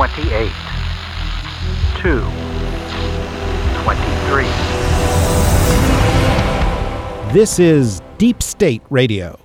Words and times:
twenty-eight, 0.00 0.52
two, 1.96 2.22
twenty-three. 3.82 4.48
This 7.34 7.58
is 7.58 8.00
Deep 8.16 8.42
State 8.42 8.80
Radio, 8.88 9.38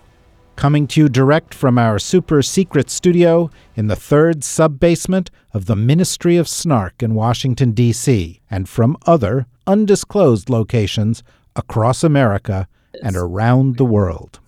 coming 0.56 0.88
to 0.88 1.02
you 1.02 1.10
direct 1.10 1.54
from 1.54 1.78
our 1.78 2.00
super 2.00 2.42
secret 2.42 2.90
studio 2.90 3.50
in 3.76 3.88
the 3.88 3.98
third 3.98 4.46
sub 4.46 4.80
basement 4.80 5.30
of 5.54 5.66
the 5.66 5.76
Ministry 5.76 6.38
of 6.38 6.48
Snark 6.48 7.04
in 7.04 7.16
Washington, 7.16 7.72
D.C., 7.72 8.40
and 8.50 8.70
from 8.70 8.96
other 9.06 9.48
undisclosed 9.68 10.50
locations 10.50 11.22
across 11.58 12.02
America 12.02 12.70
and 13.04 13.18
around 13.18 13.76
the 13.76 13.84
world. 13.84 14.40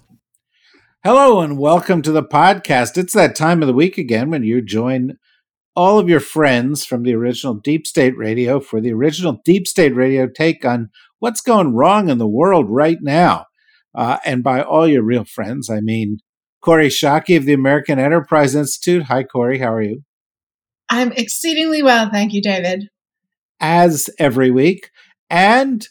Hello, 1.03 1.41
and 1.41 1.57
welcome 1.57 2.01
to 2.01 2.13
the 2.13 2.23
podcast. 2.23 2.97
It's 2.97 3.13
that 3.13 3.35
time 3.35 3.61
of 3.61 3.67
the 3.67 3.73
week 3.73 3.97
again 3.97 4.29
when 4.29 4.43
you 4.43 4.61
join 4.61 5.17
all 5.77 5.99
of 5.99 6.09
your 6.09 6.19
friends 6.19 6.83
from 6.83 7.03
the 7.03 7.13
original 7.13 7.53
Deep 7.53 7.85
State 7.85 8.17
Radio 8.17 8.59
for 8.59 8.81
the 8.81 8.91
original 8.91 9.39
Deep 9.45 9.67
State 9.67 9.95
Radio 9.95 10.27
take 10.27 10.65
on 10.65 10.89
what's 11.19 11.39
going 11.39 11.75
wrong 11.75 12.09
in 12.09 12.17
the 12.17 12.27
world 12.27 12.65
right 12.67 12.97
now. 12.99 13.45
Uh, 13.93 14.17
and 14.25 14.43
by 14.43 14.63
all 14.63 14.87
your 14.87 15.03
real 15.03 15.23
friends, 15.23 15.69
I 15.69 15.81
mean 15.81 16.17
Kori 16.63 16.89
Schake 16.89 17.37
of 17.37 17.45
the 17.45 17.53
American 17.53 17.99
Enterprise 17.99 18.55
Institute. 18.55 19.03
Hi, 19.03 19.21
Kori. 19.21 19.59
How 19.59 19.71
are 19.71 19.83
you? 19.83 20.01
I'm 20.89 21.11
exceedingly 21.11 21.83
well. 21.83 22.09
Thank 22.09 22.33
you, 22.33 22.41
David. 22.41 22.89
As 23.59 24.09
every 24.17 24.49
week. 24.49 24.89
And 25.29 25.87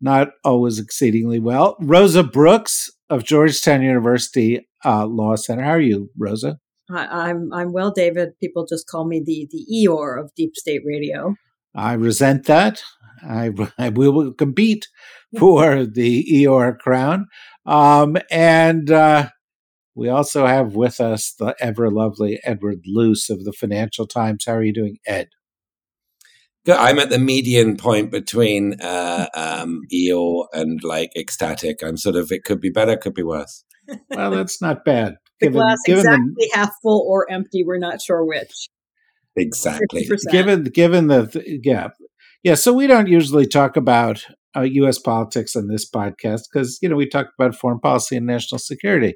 not 0.00 0.30
always 0.42 0.80
exceedingly 0.80 1.38
well, 1.38 1.76
Rosa 1.80 2.24
Brooks 2.24 2.90
of 3.08 3.22
Georgetown 3.22 3.82
University 3.82 4.66
uh, 4.84 5.06
Law 5.06 5.36
Center. 5.36 5.62
How 5.62 5.70
are 5.70 5.80
you, 5.80 6.10
Rosa? 6.18 6.58
I, 6.90 7.30
am 7.30 7.52
I'm, 7.52 7.52
I'm 7.52 7.72
well, 7.72 7.90
David. 7.90 8.38
People 8.40 8.66
just 8.66 8.86
call 8.86 9.06
me 9.06 9.22
the 9.24 9.48
the 9.50 9.66
Eeyore 9.72 10.20
of 10.20 10.34
Deep 10.34 10.56
State 10.56 10.82
Radio. 10.84 11.34
I 11.74 11.94
resent 11.94 12.46
that. 12.46 12.82
I, 13.22 13.50
I 13.78 13.88
we 13.94 14.08
will 14.08 14.32
compete 14.32 14.88
for 15.38 15.84
the 15.84 16.24
Eeyore 16.30 16.78
crown. 16.78 17.26
Um, 17.66 18.16
and 18.30 18.90
uh, 18.90 19.30
we 19.94 20.08
also 20.08 20.46
have 20.46 20.74
with 20.74 21.00
us 21.00 21.34
the 21.38 21.56
ever 21.58 21.90
lovely 21.90 22.40
Edward 22.44 22.82
Luce 22.86 23.30
of 23.30 23.44
the 23.44 23.52
Financial 23.52 24.06
Times. 24.06 24.44
How 24.46 24.54
are 24.54 24.62
you 24.62 24.74
doing, 24.74 24.98
Ed? 25.06 25.30
Good. 26.66 26.76
I'm 26.76 26.98
at 26.98 27.10
the 27.10 27.18
median 27.18 27.76
point 27.76 28.10
between 28.10 28.80
uh, 28.80 29.28
um, 29.34 29.82
Eeyore 29.92 30.46
and 30.52 30.82
like 30.82 31.10
ecstatic. 31.16 31.82
I'm 31.82 31.98
sort 31.98 32.16
of, 32.16 32.32
it 32.32 32.44
could 32.44 32.60
be 32.60 32.70
better, 32.70 32.96
could 32.96 33.14
be 33.14 33.22
worse. 33.22 33.64
well, 34.10 34.30
that's 34.30 34.62
not 34.62 34.84
bad 34.84 35.16
the 35.44 35.50
given, 35.50 35.60
glass 35.60 35.78
given 35.86 36.00
exactly 36.00 36.34
the, 36.36 36.50
half 36.54 36.72
full 36.82 37.04
or 37.08 37.30
empty. 37.30 37.64
We're 37.64 37.78
not 37.78 38.00
sure 38.00 38.24
which. 38.24 38.68
Exactly. 39.36 40.06
50%. 40.06 40.30
Given 40.30 40.64
given 40.64 41.06
the 41.08 41.60
yeah 41.62 41.88
yeah. 42.42 42.54
So 42.54 42.72
we 42.72 42.86
don't 42.86 43.08
usually 43.08 43.46
talk 43.46 43.76
about 43.76 44.24
uh, 44.56 44.62
U.S. 44.62 44.98
politics 44.98 45.56
on 45.56 45.68
this 45.68 45.88
podcast 45.88 46.42
because 46.52 46.78
you 46.80 46.88
know 46.88 46.96
we 46.96 47.08
talk 47.08 47.28
about 47.38 47.54
foreign 47.54 47.80
policy 47.80 48.16
and 48.16 48.26
national 48.26 48.58
security. 48.58 49.14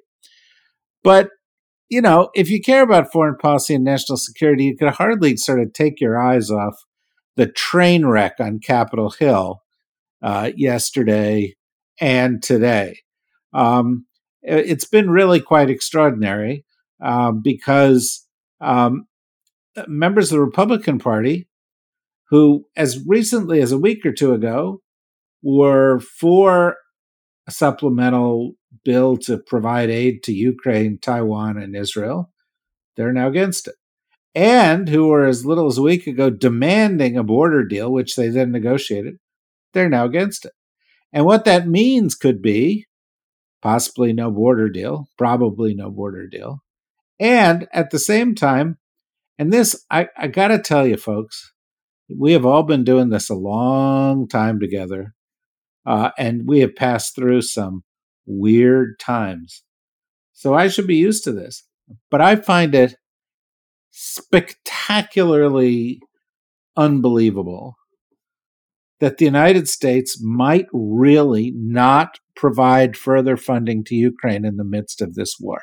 But 1.05 1.31
you 1.89 2.03
know, 2.03 2.31
if 2.35 2.51
you 2.51 2.61
care 2.61 2.83
about 2.83 3.13
foreign 3.13 3.37
policy 3.37 3.75
and 3.75 3.85
national 3.85 4.19
security, 4.19 4.65
you 4.65 4.77
could 4.77 4.91
hardly 4.91 5.37
sort 5.37 5.61
of 5.61 5.73
take 5.73 6.01
your 6.01 6.19
eyes 6.19 6.51
off 6.51 6.75
the 7.37 7.47
train 7.47 8.05
wreck 8.05 8.35
on 8.41 8.59
Capitol 8.59 9.11
Hill 9.11 9.63
uh, 10.23 10.51
yesterday 10.57 11.55
and 12.01 12.43
today. 12.43 12.99
Um, 13.55 14.07
it's 14.43 14.85
been 14.85 15.11
really 15.11 15.41
quite 15.41 15.71
extraordinary 15.71 16.65
um, 17.03 17.41
because 17.43 18.27
um, 18.61 19.07
members 19.87 20.31
of 20.31 20.37
the 20.37 20.45
Republican 20.45 20.99
Party, 20.99 21.49
who 22.31 22.65
as 22.77 23.05
recently 23.07 23.61
as 23.61 23.73
a 23.73 23.79
week 23.79 24.05
or 24.05 24.13
two 24.13 24.33
ago 24.33 24.81
were 25.43 26.01
for 26.01 26.77
a 27.47 27.51
supplemental 27.51 28.53
bill 28.85 29.17
to 29.17 29.39
provide 29.39 29.91
aid 29.91 30.23
to 30.25 30.33
Ukraine, 30.33 30.99
Taiwan, 30.99 31.57
and 31.59 31.75
Israel, 31.75 32.31
they're 32.97 33.13
now 33.13 33.29
against 33.29 33.69
it. 33.69 33.75
And 34.35 34.89
who 34.89 35.09
were 35.09 35.25
as 35.25 35.47
little 35.47 35.67
as 35.67 35.79
a 35.79 35.83
week 35.83 36.07
ago 36.07 36.31
demanding 36.31 37.17
a 37.17 37.25
border 37.25 37.65
deal, 37.65 37.91
which 37.91 38.15
they 38.15 38.29
then 38.29 38.53
negotiated, 38.53 39.17
they're 39.73 39.89
now 39.89 40.05
against 40.05 40.45
it. 40.45 40.53
And 41.13 41.25
what 41.25 41.45
that 41.47 41.67
means 41.67 42.15
could 42.15 42.43
be 42.43 42.87
possibly 43.63 44.13
no 44.13 44.31
border 44.31 44.69
deal, 44.69 45.09
probably 45.17 45.75
no 45.75 45.91
border 45.91 46.27
deal. 46.27 46.63
And 47.21 47.69
at 47.73 47.91
the 47.91 47.99
same 47.99 48.35
time, 48.35 48.79
and 49.39 49.53
this, 49.53 49.85
I, 49.91 50.09
I 50.17 50.29
got 50.29 50.49
to 50.49 50.59
tell 50.59 50.87
you, 50.87 50.97
folks, 50.97 51.53
we 52.15 52.33
have 52.33 52.47
all 52.47 52.63
been 52.63 52.85
doing 52.85 53.11
this 53.11 53.29
a 53.29 53.35
long 53.35 54.29
time 54.29 54.61
together, 54.61 55.15
uh, 55.87 56.11
and 56.19 56.47
we 56.47 56.61
have 56.61 56.77
passed 56.77 57.15
through 57.15 57.43
some 57.43 57.85
weird 58.27 58.99
times. 58.99 59.63
So 60.33 60.55
I 60.55 60.69
should 60.69 60.87
be 60.87 60.97
used 60.97 61.25
to 61.25 61.33
this. 61.33 61.65
But 62.11 62.21
I 62.21 62.37
find 62.37 62.75
it 62.75 62.95
spectacularly 63.91 66.01
unbelievable 66.77 67.78
that 69.01 69.19
the 69.19 69.25
United 69.25 69.69
States 69.69 70.21
might 70.23 70.67
really 70.73 71.53
not 71.55 72.19
provide 72.35 72.97
further 72.97 73.37
funding 73.37 73.85
to 73.85 73.95
Ukraine 73.95 74.45
in 74.45 74.57
the 74.57 74.65
midst 74.65 75.01
of 75.01 75.15
this 75.15 75.37
war. 75.41 75.61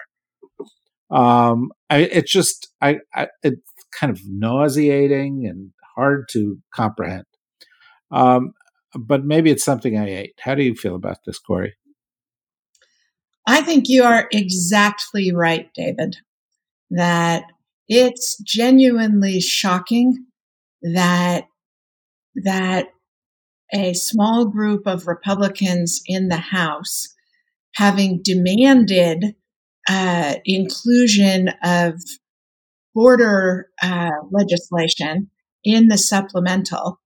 Um, 1.12 1.72
I, 1.90 2.00
it's 2.00 2.32
just 2.32 2.70
I, 2.82 3.00
I, 3.14 3.28
it's 3.44 3.62
kind 3.98 4.12
of 4.12 4.22
nauseating 4.28 5.46
and 5.48 5.72
hard 5.96 6.28
to 6.32 6.58
comprehend. 6.74 7.26
Um, 8.12 8.54
but 8.98 9.26
maybe 9.26 9.52
it's 9.52 9.64
something 9.64 9.98
I 9.98 10.10
ate. 10.10 10.36
How 10.40 10.56
do 10.56 10.64
you 10.64 10.76
feel 10.76 10.96
about 10.96 11.18
this, 11.26 11.40
Kori? 11.40 11.76
I 13.48 13.62
think 13.62 13.88
you 13.88 14.04
are 14.04 14.28
exactly 14.32 15.32
right, 15.34 15.70
David, 15.76 16.18
that 16.90 17.44
it's 17.88 18.38
genuinely 18.40 19.40
shocking 19.40 20.26
that 20.82 21.46
that 22.44 22.88
a 23.74 23.94
small 23.94 24.46
group 24.46 24.86
of 24.86 25.08
Republicans 25.08 26.02
in 26.06 26.28
the 26.28 26.38
House, 26.38 27.08
having 27.76 28.22
demanded 28.24 29.36
uh, 29.90 30.36
inclusion 30.46 31.50
of 31.64 31.94
border 32.94 33.68
uh, 33.82 34.12
legislation 34.32 35.30
in 35.64 35.88
the 35.88 35.98
supplemental, 35.98 37.00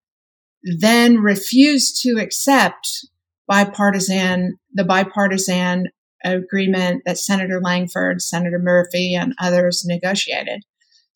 then 0.63 1.17
refused 1.17 2.01
to 2.01 2.19
accept 2.19 3.07
bipartisan 3.47 4.59
the 4.73 4.83
bipartisan 4.83 5.85
agreement 6.23 7.01
that 7.05 7.17
Senator 7.17 7.61
Lankford, 7.61 8.21
Senator 8.21 8.59
Murphy, 8.59 9.15
and 9.15 9.33
others 9.39 9.83
negotiated. 9.85 10.61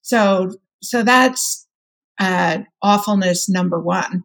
So, 0.01 0.51
so 0.81 1.03
that's 1.03 1.67
uh, 2.19 2.59
awfulness 2.81 3.49
number 3.49 3.79
one. 3.79 4.23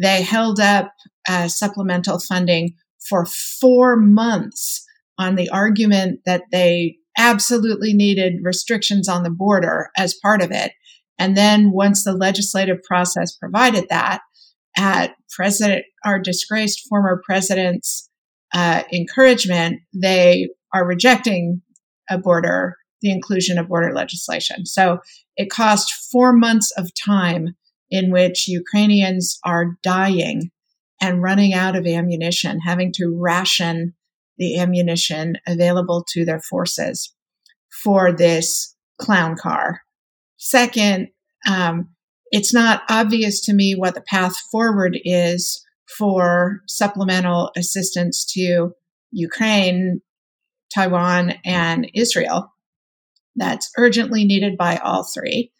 They 0.00 0.22
held 0.22 0.60
up 0.60 0.92
uh, 1.28 1.48
supplemental 1.48 2.18
funding 2.18 2.74
for 3.08 3.26
four 3.26 3.96
months 3.96 4.84
on 5.18 5.36
the 5.36 5.48
argument 5.50 6.20
that 6.26 6.42
they 6.50 6.96
absolutely 7.16 7.92
needed 7.92 8.40
restrictions 8.42 9.08
on 9.08 9.22
the 9.22 9.30
border 9.30 9.90
as 9.96 10.18
part 10.22 10.42
of 10.42 10.50
it. 10.50 10.72
And 11.18 11.36
then 11.36 11.70
once 11.70 12.02
the 12.02 12.12
legislative 12.12 12.82
process 12.82 13.36
provided 13.36 13.84
that, 13.88 14.20
at 14.76 15.14
President, 15.30 15.84
our 16.04 16.18
disgraced 16.18 16.88
former 16.88 17.22
president's 17.24 18.10
uh, 18.52 18.82
encouragement, 18.92 19.80
they 19.92 20.48
are 20.72 20.86
rejecting 20.86 21.62
a 22.10 22.18
border, 22.18 22.76
the 23.00 23.10
inclusion 23.10 23.58
of 23.58 23.68
border 23.68 23.92
legislation. 23.94 24.66
So 24.66 24.98
it 25.36 25.50
cost 25.50 25.92
four 26.10 26.32
months 26.32 26.72
of 26.76 26.90
time 26.94 27.54
in 27.94 28.10
which 28.10 28.48
Ukrainians 28.48 29.38
are 29.44 29.78
dying 29.84 30.50
and 31.00 31.22
running 31.22 31.54
out 31.54 31.76
of 31.76 31.86
ammunition, 31.86 32.58
having 32.58 32.92
to 32.94 33.16
ration 33.16 33.94
the 34.36 34.58
ammunition 34.58 35.34
available 35.46 36.04
to 36.12 36.24
their 36.24 36.40
forces 36.40 37.14
for 37.84 38.10
this 38.10 38.74
clown 39.00 39.36
car. 39.36 39.82
Second, 40.38 41.08
um, 41.48 41.90
it's 42.32 42.52
not 42.52 42.82
obvious 42.88 43.40
to 43.46 43.54
me 43.54 43.76
what 43.76 43.94
the 43.94 44.00
path 44.00 44.34
forward 44.50 44.98
is 45.04 45.64
for 45.96 46.62
supplemental 46.66 47.52
assistance 47.56 48.24
to 48.32 48.72
Ukraine, 49.12 50.00
Taiwan, 50.74 51.34
and 51.44 51.88
Israel. 51.94 52.52
That's 53.36 53.70
urgently 53.78 54.24
needed 54.24 54.56
by 54.56 54.78
all 54.78 55.04
three. 55.04 55.52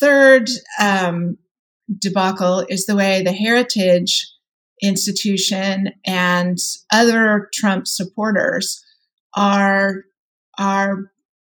Third 0.00 0.48
um, 0.80 1.36
debacle 1.98 2.64
is 2.68 2.86
the 2.86 2.96
way 2.96 3.22
the 3.22 3.32
Heritage 3.32 4.28
Institution 4.82 5.90
and 6.04 6.58
other 6.90 7.48
Trump 7.54 7.86
supporters 7.86 8.84
are 9.34 10.04
are 10.58 11.12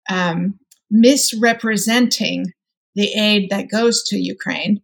um, 0.10 0.60
misrepresenting 0.92 2.54
the 2.94 3.12
aid 3.14 3.50
that 3.50 3.70
goes 3.70 4.04
to 4.04 4.18
Ukraine, 4.18 4.82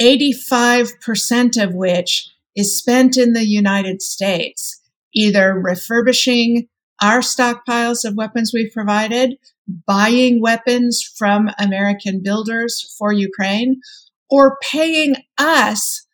85% 0.00 1.62
of 1.62 1.74
which 1.74 2.28
is 2.56 2.76
spent 2.76 3.16
in 3.16 3.32
the 3.32 3.44
United 3.44 4.02
States, 4.02 4.80
either 5.14 5.54
refurbishing 5.54 6.68
our 7.02 7.20
stockpiles 7.20 8.04
of 8.04 8.16
weapons 8.16 8.52
we've 8.52 8.72
provided, 8.72 9.36
buying 9.86 10.40
weapons 10.40 11.02
from 11.16 11.50
American 11.58 12.22
builders 12.22 12.94
for 12.98 13.12
Ukraine, 13.12 13.80
or 14.34 14.58
paying 14.68 15.14
us 15.38 16.04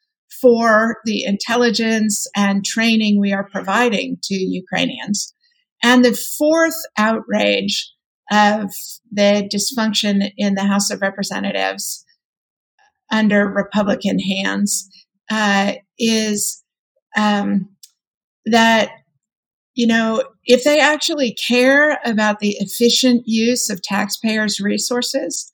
for 0.43 0.99
the 1.07 1.25
intelligence 1.25 2.27
and 2.37 2.63
training 2.63 3.19
we 3.19 3.33
are 3.33 3.49
providing 3.51 4.19
to 4.23 4.35
Ukrainians. 4.35 5.35
And 5.83 6.05
the 6.05 6.15
fourth 6.37 6.77
outrage 6.99 7.91
of 8.31 8.71
the 9.11 9.49
dysfunction 9.51 10.33
in 10.37 10.55
the 10.55 10.65
House 10.65 10.91
of 10.91 11.01
Representatives 11.01 12.05
under 13.11 13.49
Republican 13.49 14.19
hands 14.19 14.87
uh, 15.31 15.73
is 15.99 16.63
um, 17.17 17.71
that 18.45 18.91
you 19.75 19.87
know 19.87 20.23
if 20.45 20.65
they 20.65 20.79
actually 20.79 21.33
care 21.33 21.99
about 22.05 22.41
the 22.41 22.57
efficient 22.61 23.23
use 23.25 23.71
of 23.71 23.81
taxpayers' 23.81 24.61
resources, 24.61 25.50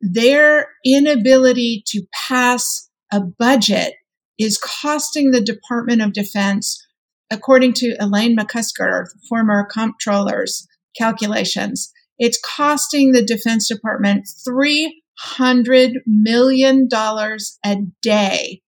their 0.00 0.68
inability 0.84 1.82
to 1.88 2.02
pass 2.28 2.88
a 3.12 3.20
budget 3.20 3.94
is 4.38 4.58
costing 4.58 5.30
the 5.30 5.42
Department 5.42 6.00
of 6.00 6.12
Defense, 6.12 6.86
according 7.30 7.74
to 7.74 7.96
Elaine 8.00 8.36
McCusker, 8.36 9.06
former 9.28 9.68
comptroller's 9.70 10.66
calculations, 10.96 11.92
it's 12.18 12.38
costing 12.38 13.12
the 13.12 13.24
Defense 13.24 13.66
Department 13.68 14.28
$300 14.46 15.92
million 16.06 16.88
a 16.92 17.76
day 18.02 18.60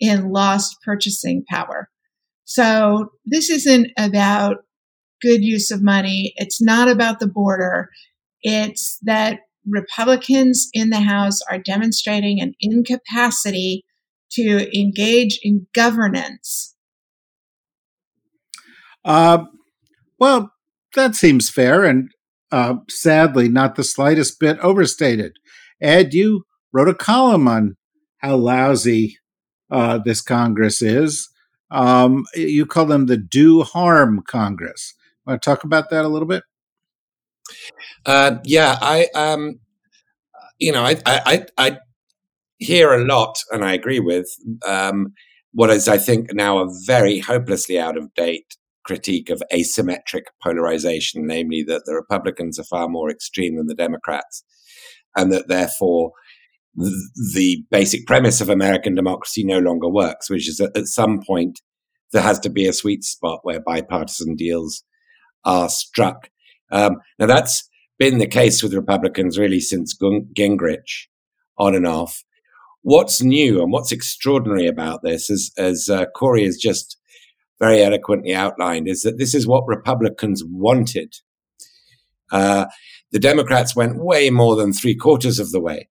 in 0.00 0.30
lost 0.30 0.76
purchasing 0.84 1.44
power. 1.48 1.90
So 2.44 3.10
this 3.24 3.50
isn't 3.50 3.88
about 3.98 4.64
good 5.20 5.42
use 5.42 5.70
of 5.70 5.82
money. 5.82 6.32
It's 6.36 6.62
not 6.62 6.88
about 6.88 7.20
the 7.20 7.26
border. 7.26 7.90
It's 8.42 8.98
that 9.02 9.40
Republicans 9.66 10.68
in 10.72 10.90
the 10.90 11.00
House 11.00 11.40
are 11.50 11.58
demonstrating 11.58 12.40
an 12.40 12.54
incapacity 12.60 13.84
to 14.32 14.68
engage 14.78 15.38
in 15.42 15.66
governance. 15.74 16.74
Uh, 19.04 19.44
well, 20.18 20.52
that 20.94 21.14
seems 21.14 21.50
fair 21.50 21.84
and 21.84 22.10
uh, 22.50 22.76
sadly 22.88 23.48
not 23.48 23.74
the 23.74 23.84
slightest 23.84 24.38
bit 24.40 24.58
overstated. 24.60 25.36
Ed, 25.80 26.14
you 26.14 26.44
wrote 26.72 26.88
a 26.88 26.94
column 26.94 27.48
on 27.48 27.76
how 28.18 28.36
lousy 28.36 29.18
uh, 29.70 29.98
this 29.98 30.20
Congress 30.20 30.80
is. 30.80 31.28
Um, 31.70 32.24
you 32.34 32.66
call 32.66 32.86
them 32.86 33.06
the 33.06 33.16
do 33.16 33.62
harm 33.62 34.22
Congress. 34.26 34.94
Want 35.26 35.42
to 35.42 35.50
talk 35.50 35.64
about 35.64 35.90
that 35.90 36.04
a 36.04 36.08
little 36.08 36.28
bit? 36.28 36.44
Uh, 38.06 38.36
yeah, 38.44 38.78
I, 38.80 39.08
um, 39.14 39.60
you 40.58 40.72
know, 40.72 40.84
I, 40.84 40.96
I, 41.06 41.46
I 41.58 41.78
hear 42.58 42.92
a 42.92 43.04
lot, 43.04 43.36
and 43.50 43.64
I 43.64 43.72
agree 43.72 44.00
with 44.00 44.26
um, 44.66 45.12
what 45.52 45.70
is, 45.70 45.88
I 45.88 45.98
think, 45.98 46.32
now 46.32 46.58
a 46.58 46.68
very 46.86 47.20
hopelessly 47.20 47.78
out 47.78 47.96
of 47.96 48.12
date 48.14 48.56
critique 48.84 49.30
of 49.30 49.42
asymmetric 49.52 50.24
polarization, 50.42 51.26
namely 51.26 51.64
that 51.66 51.82
the 51.86 51.94
Republicans 51.94 52.58
are 52.58 52.64
far 52.64 52.88
more 52.88 53.10
extreme 53.10 53.56
than 53.56 53.66
the 53.66 53.74
Democrats, 53.74 54.44
and 55.16 55.32
that 55.32 55.48
therefore 55.48 56.12
the 56.76 57.64
basic 57.70 58.06
premise 58.06 58.40
of 58.40 58.48
American 58.48 58.94
democracy 58.94 59.44
no 59.44 59.58
longer 59.58 59.88
works, 59.88 60.28
which 60.28 60.48
is 60.48 60.56
that 60.56 60.76
at 60.76 60.86
some 60.86 61.20
point 61.24 61.60
there 62.12 62.22
has 62.22 62.38
to 62.40 62.50
be 62.50 62.66
a 62.66 62.72
sweet 62.72 63.04
spot 63.04 63.40
where 63.42 63.60
bipartisan 63.60 64.34
deals 64.34 64.82
are 65.44 65.68
struck. 65.68 66.28
Um, 66.72 66.96
now 67.18 67.26
that's 67.26 67.68
been 67.98 68.18
the 68.18 68.26
case 68.26 68.62
with 68.62 68.74
Republicans 68.74 69.38
really 69.38 69.60
since 69.60 69.96
Gingrich, 69.96 71.06
on 71.58 71.74
and 71.74 71.86
off. 71.86 72.24
What's 72.82 73.22
new 73.22 73.62
and 73.62 73.72
what's 73.72 73.92
extraordinary 73.92 74.66
about 74.66 75.02
this, 75.02 75.30
as, 75.30 75.50
as 75.56 75.88
uh, 75.88 76.06
Kori 76.14 76.44
has 76.44 76.56
just 76.56 76.98
very 77.58 77.82
eloquently 77.82 78.34
outlined, 78.34 78.88
is 78.88 79.02
that 79.02 79.18
this 79.18 79.34
is 79.34 79.46
what 79.46 79.66
Republicans 79.66 80.42
wanted. 80.46 81.14
Uh, 82.30 82.66
the 83.12 83.18
Democrats 83.18 83.76
went 83.76 84.04
way 84.04 84.28
more 84.28 84.56
than 84.56 84.72
three 84.72 84.96
quarters 84.96 85.38
of 85.38 85.50
the 85.50 85.60
way 85.60 85.88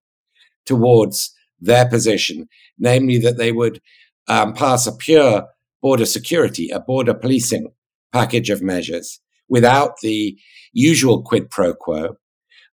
towards 0.66 1.34
their 1.60 1.88
position, 1.88 2.48
namely 2.78 3.18
that 3.18 3.38
they 3.38 3.50
would 3.50 3.80
um, 4.28 4.52
pass 4.52 4.86
a 4.86 4.94
pure 4.94 5.46
border 5.82 6.06
security, 6.06 6.70
a 6.70 6.80
border 6.80 7.14
policing 7.14 7.72
package 8.12 8.50
of 8.50 8.62
measures 8.62 9.20
without 9.48 9.94
the 10.02 10.36
usual 10.72 11.22
quid 11.22 11.50
pro 11.50 11.74
quo 11.74 12.16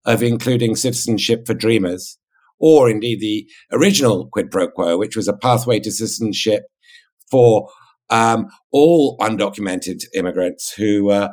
of 0.04 0.22
including 0.22 0.76
citizenship 0.76 1.46
for 1.46 1.54
dreamers, 1.54 2.18
or 2.58 2.88
indeed 2.88 3.20
the 3.20 3.46
original 3.72 4.28
quid 4.32 4.50
pro 4.50 4.68
quo, 4.68 4.96
which 4.96 5.16
was 5.16 5.28
a 5.28 5.36
pathway 5.36 5.78
to 5.80 5.90
citizenship 5.90 6.64
for 7.30 7.68
um, 8.10 8.46
all 8.72 9.18
undocumented 9.18 10.02
immigrants 10.14 10.72
who 10.72 11.10
uh, 11.10 11.28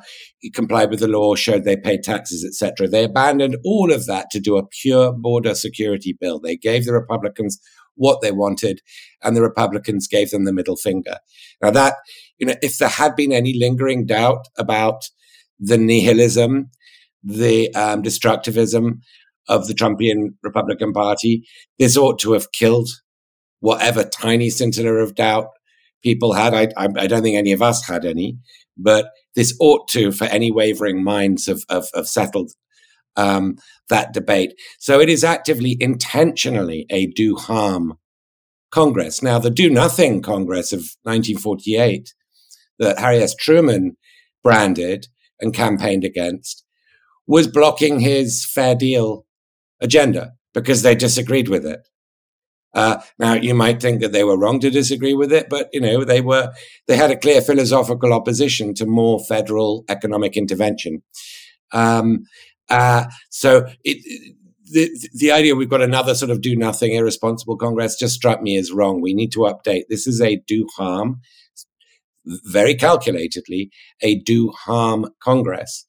complied 0.53 0.89
with 0.89 0.99
the 0.99 1.07
law, 1.07 1.35
showed 1.35 1.63
they 1.63 1.77
paid 1.77 2.03
taxes, 2.03 2.43
etc. 2.43 2.87
They 2.87 3.05
abandoned 3.05 3.57
all 3.63 3.93
of 3.93 4.05
that 4.07 4.29
to 4.31 4.39
do 4.39 4.57
a 4.57 4.67
pure 4.67 5.13
border 5.13 5.55
security 5.55 6.17
bill. 6.19 6.39
They 6.39 6.57
gave 6.57 6.85
the 6.85 6.93
Republicans 6.93 7.59
what 7.95 8.21
they 8.21 8.31
wanted, 8.31 8.81
and 9.23 9.35
the 9.35 9.41
Republicans 9.41 10.07
gave 10.07 10.31
them 10.31 10.45
the 10.45 10.53
middle 10.53 10.75
finger. 10.75 11.17
Now 11.61 11.71
that, 11.71 11.95
you 12.37 12.47
know, 12.47 12.55
if 12.61 12.77
there 12.77 12.89
had 12.89 13.15
been 13.15 13.31
any 13.31 13.57
lingering 13.57 14.05
doubt 14.05 14.47
about 14.57 15.09
the 15.59 15.77
nihilism, 15.77 16.69
the 17.23 17.73
um, 17.73 18.03
destructivism 18.03 18.99
of 19.47 19.67
the 19.67 19.73
Trumpian 19.73 20.35
Republican 20.43 20.93
Party, 20.93 21.47
this 21.79 21.97
ought 21.97 22.19
to 22.19 22.33
have 22.33 22.51
killed 22.51 22.89
whatever 23.59 24.03
tiny 24.03 24.49
scintilla 24.49 24.93
of 24.93 25.15
doubt 25.15 25.47
people 26.03 26.33
had. 26.33 26.53
I, 26.53 26.67
I, 26.77 26.87
I, 26.97 27.07
don't 27.07 27.23
think 27.23 27.37
any 27.37 27.51
of 27.51 27.61
us 27.61 27.85
had 27.87 28.05
any, 28.05 28.37
but 28.77 29.07
this 29.35 29.55
ought 29.59 29.87
to, 29.89 30.11
for 30.11 30.25
any 30.25 30.51
wavering 30.51 31.03
minds, 31.03 31.47
have, 31.47 31.61
have, 31.69 31.87
have 31.95 32.07
settled 32.07 32.51
um, 33.17 33.57
that 33.89 34.13
debate. 34.13 34.53
So 34.79 34.99
it 34.99 35.09
is 35.09 35.23
actively, 35.23 35.77
intentionally 35.79 36.85
a 36.89 37.07
do 37.07 37.35
harm 37.35 37.97
Congress. 38.71 39.23
Now, 39.23 39.39
the 39.39 39.49
do 39.49 39.69
nothing 39.69 40.21
Congress 40.21 40.73
of 40.73 40.79
1948 41.03 42.13
that 42.79 42.99
Harry 42.99 43.19
S. 43.19 43.33
Truman 43.35 43.95
branded 44.43 45.07
and 45.39 45.53
campaigned 45.53 46.03
against 46.03 46.63
was 47.27 47.47
blocking 47.47 47.99
his 47.99 48.45
fair 48.45 48.75
deal 48.75 49.25
agenda 49.81 50.33
because 50.53 50.81
they 50.81 50.95
disagreed 50.95 51.47
with 51.49 51.65
it. 51.65 51.87
Uh, 52.73 53.01
now 53.17 53.33
you 53.33 53.55
might 53.55 53.81
think 53.81 54.01
that 54.01 54.11
they 54.11 54.25
were 54.25 54.37
wrong 54.37 54.59
to 54.59 54.69
disagree 54.69 55.13
with 55.13 55.31
it, 55.31 55.47
but 55.49 55.69
you 55.71 55.79
know 55.79 56.03
they 56.03 56.19
were 56.19 56.51
they 56.87 56.97
had 56.97 57.09
a 57.09 57.17
clear 57.17 57.41
philosophical 57.41 58.11
opposition 58.11 58.73
to 58.73 58.85
more 58.85 59.19
federal 59.23 59.85
economic 59.87 60.35
intervention. 60.35 61.01
Um, 61.71 62.25
uh, 62.69 63.05
so 63.29 63.67
it, 63.83 64.33
the 64.71 64.89
the 65.13 65.31
idea 65.31 65.55
we've 65.55 65.69
got 65.69 65.81
another 65.81 66.15
sort 66.15 66.31
of 66.31 66.41
do 66.41 66.55
nothing 66.55 66.93
irresponsible 66.93 67.57
Congress 67.57 67.97
just 67.97 68.15
struck 68.15 68.41
me 68.41 68.57
as 68.57 68.71
wrong. 68.71 69.01
We 69.01 69.13
need 69.13 69.31
to 69.33 69.39
update. 69.39 69.83
This 69.89 70.07
is 70.07 70.21
a 70.21 70.41
do 70.47 70.67
harm, 70.77 71.21
very 72.25 72.75
calculatedly, 72.75 73.69
a 74.01 74.19
do 74.19 74.51
harm 74.51 75.07
Congress, 75.21 75.87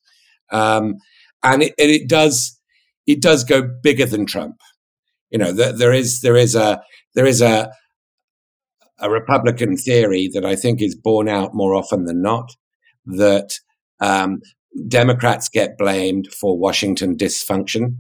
um, 0.53 0.97
and 1.43 1.63
it, 1.63 1.75
it 1.79 2.09
does 2.09 2.61
it 3.07 3.23
does 3.23 3.45
go 3.45 3.63
bigger 3.83 4.07
than 4.07 4.27
Trump. 4.27 4.57
You 5.31 5.39
know, 5.39 5.53
there, 5.53 5.73
there 5.73 5.93
is 5.93 6.21
there 6.21 6.37
is 6.37 6.55
a 6.55 6.83
there 7.15 7.27
is 7.27 7.41
a 7.41 7.73
a 8.99 9.11
Republican 9.11 9.77
theory 9.77 10.29
that 10.33 10.45
I 10.45 10.57
think 10.57 10.81
is 10.81 10.95
borne 10.95 11.29
out 11.29 11.55
more 11.55 11.75
often 11.75 12.05
than 12.05 12.23
not 12.23 12.51
that 13.07 13.51
um, 14.01 14.41
Democrats 14.89 15.49
get 15.49 15.79
blamed 15.79 16.29
for 16.33 16.59
Washington 16.59 17.17
dysfunction 17.17 17.99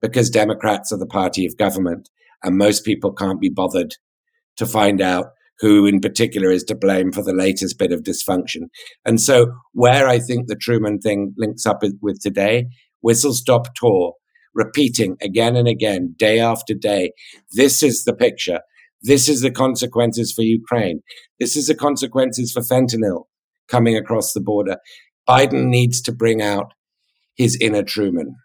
because 0.00 0.30
Democrats 0.30 0.92
are 0.92 0.98
the 0.98 1.06
party 1.06 1.46
of 1.46 1.56
government, 1.56 2.08
and 2.42 2.58
most 2.58 2.84
people 2.84 3.12
can't 3.12 3.40
be 3.40 3.48
bothered 3.48 3.94
to 4.56 4.66
find 4.66 5.00
out 5.00 5.26
who 5.60 5.86
in 5.86 6.00
particular 6.00 6.50
is 6.50 6.64
to 6.64 6.74
blame 6.74 7.12
for 7.12 7.22
the 7.22 7.32
latest 7.32 7.78
bit 7.78 7.92
of 7.92 8.02
dysfunction. 8.02 8.68
And 9.04 9.20
so, 9.20 9.52
where 9.72 10.08
I 10.08 10.18
think 10.18 10.46
the 10.46 10.56
Truman 10.56 10.98
thing 10.98 11.32
links 11.36 11.64
up 11.64 11.82
with 12.00 12.20
today, 12.20 12.66
whistle 13.00 13.32
stop 13.32 13.74
tour 13.74 14.14
repeating 14.54 15.16
again 15.20 15.56
and 15.56 15.68
again, 15.68 16.14
day 16.16 16.38
after 16.38 16.74
day. 16.74 17.12
This 17.52 17.82
is 17.82 18.04
the 18.04 18.14
picture. 18.14 18.60
This 19.02 19.28
is 19.28 19.42
the 19.42 19.50
consequences 19.50 20.32
for 20.32 20.42
Ukraine. 20.42 21.00
This 21.38 21.56
is 21.56 21.66
the 21.66 21.74
consequences 21.74 22.52
for 22.52 22.62
fentanyl 22.62 23.24
coming 23.68 23.96
across 23.96 24.32
the 24.32 24.40
border. 24.40 24.76
Biden 25.28 25.66
needs 25.66 26.00
to 26.02 26.12
bring 26.12 26.42
out 26.42 26.74
his 27.34 27.56
inner 27.60 27.82
Truman. 27.82 28.36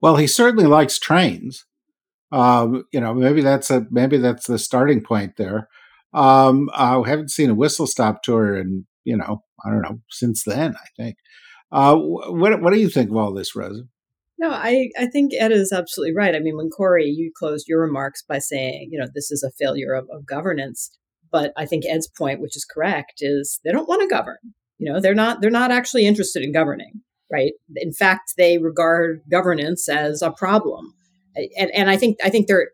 Well, 0.00 0.16
he 0.16 0.26
certainly 0.26 0.66
likes 0.66 0.98
trains. 0.98 1.64
Um, 2.32 2.84
you 2.92 3.00
know, 3.00 3.14
maybe 3.14 3.40
that's 3.40 3.70
a 3.70 3.86
maybe 3.90 4.18
that's 4.18 4.46
the 4.46 4.58
starting 4.58 5.02
point 5.02 5.36
there. 5.36 5.68
Um, 6.12 6.68
I 6.74 7.00
haven't 7.06 7.30
seen 7.30 7.50
a 7.50 7.54
whistle 7.54 7.86
stop 7.86 8.22
tour 8.22 8.56
in 8.56 8.86
you 9.04 9.16
know 9.16 9.42
I 9.64 9.70
don't 9.70 9.82
know 9.82 10.00
since 10.10 10.44
then. 10.44 10.74
I 10.74 10.86
think. 10.96 11.16
Uh, 11.72 11.96
what 11.96 12.60
what 12.60 12.72
do 12.72 12.78
you 12.78 12.88
think 12.88 13.10
of 13.10 13.16
all 13.16 13.32
this, 13.32 13.56
Rosa? 13.56 13.84
No, 14.38 14.50
I, 14.50 14.90
I 14.98 15.06
think 15.06 15.32
Ed 15.38 15.50
is 15.50 15.72
absolutely 15.72 16.14
right. 16.14 16.34
I 16.34 16.40
mean, 16.40 16.56
when 16.56 16.68
Kori, 16.68 17.06
you 17.06 17.32
closed 17.34 17.66
your 17.68 17.80
remarks 17.80 18.22
by 18.22 18.38
saying, 18.38 18.90
you 18.92 18.98
know, 18.98 19.06
this 19.14 19.30
is 19.30 19.42
a 19.42 19.50
failure 19.50 19.94
of, 19.94 20.08
of 20.10 20.26
governance. 20.26 20.90
But 21.32 21.52
I 21.56 21.64
think 21.64 21.84
Ed's 21.86 22.06
point, 22.06 22.40
which 22.40 22.54
is 22.54 22.64
correct, 22.64 23.14
is 23.20 23.60
they 23.64 23.72
don't 23.72 23.88
want 23.88 24.02
to 24.02 24.14
govern. 24.14 24.36
You 24.78 24.92
know, 24.92 25.00
they're 25.00 25.14
not 25.14 25.40
they're 25.40 25.50
not 25.50 25.70
actually 25.70 26.06
interested 26.06 26.42
in 26.42 26.52
governing, 26.52 27.00
right? 27.32 27.52
In 27.76 27.92
fact, 27.92 28.34
they 28.36 28.58
regard 28.58 29.22
governance 29.30 29.88
as 29.88 30.22
a 30.22 30.30
problem. 30.30 30.94
And 31.56 31.70
and 31.74 31.90
I 31.90 31.96
think 31.96 32.18
I 32.22 32.30
think 32.30 32.46
they're 32.46 32.70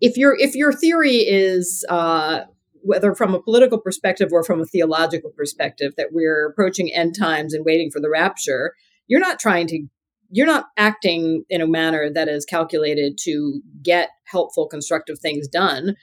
if 0.00 0.16
your 0.16 0.36
if 0.38 0.54
your 0.54 0.72
theory 0.72 1.16
is 1.16 1.84
uh, 1.88 2.40
whether 2.82 3.14
from 3.14 3.34
a 3.34 3.42
political 3.42 3.78
perspective 3.78 4.30
or 4.32 4.42
from 4.42 4.60
a 4.60 4.66
theological 4.66 5.30
perspective 5.30 5.92
that 5.96 6.08
we're 6.12 6.48
approaching 6.48 6.92
end 6.92 7.14
times 7.18 7.54
and 7.54 7.64
waiting 7.64 7.90
for 7.90 8.00
the 8.00 8.10
rapture, 8.10 8.74
you're 9.06 9.20
not 9.20 9.38
trying 9.38 9.66
to 9.68 9.86
you're 10.34 10.46
not 10.46 10.66
acting 10.78 11.44
in 11.50 11.60
a 11.60 11.66
manner 11.66 12.10
that 12.12 12.28
is 12.28 12.46
calculated 12.46 13.18
to 13.22 13.60
get 13.82 14.08
helpful 14.24 14.66
constructive 14.66 15.18
things 15.18 15.46
done 15.46 15.94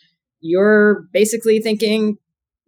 you're 0.42 1.08
basically 1.12 1.60
thinking 1.60 2.18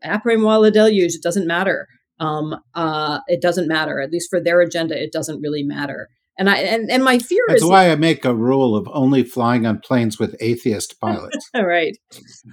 après 0.04 0.40
moi 0.40 0.58
le 0.58 0.72
deluge 0.72 1.16
it 1.16 1.24
doesn't 1.24 1.48
matter 1.48 1.88
um, 2.20 2.56
uh, 2.76 3.20
it 3.28 3.42
doesn't 3.42 3.68
matter 3.68 4.00
at 4.00 4.12
least 4.12 4.30
for 4.30 4.40
their 4.40 4.62
agenda 4.62 5.02
it 5.02 5.12
doesn't 5.12 5.42
really 5.42 5.64
matter 5.64 6.10
and 6.38 6.50
I 6.50 6.58
and, 6.58 6.90
and 6.90 7.04
my 7.04 7.20
fear 7.20 7.44
That's 7.48 7.62
is 7.62 7.70
why 7.70 7.92
I 7.92 7.96
make 7.96 8.26
a 8.26 8.34
rule 8.34 8.76
of 8.76 8.90
only 8.92 9.24
flying 9.24 9.66
on 9.66 9.80
planes 9.80 10.18
with 10.18 10.36
atheist 10.40 11.00
pilots. 11.00 11.50
right. 11.56 11.98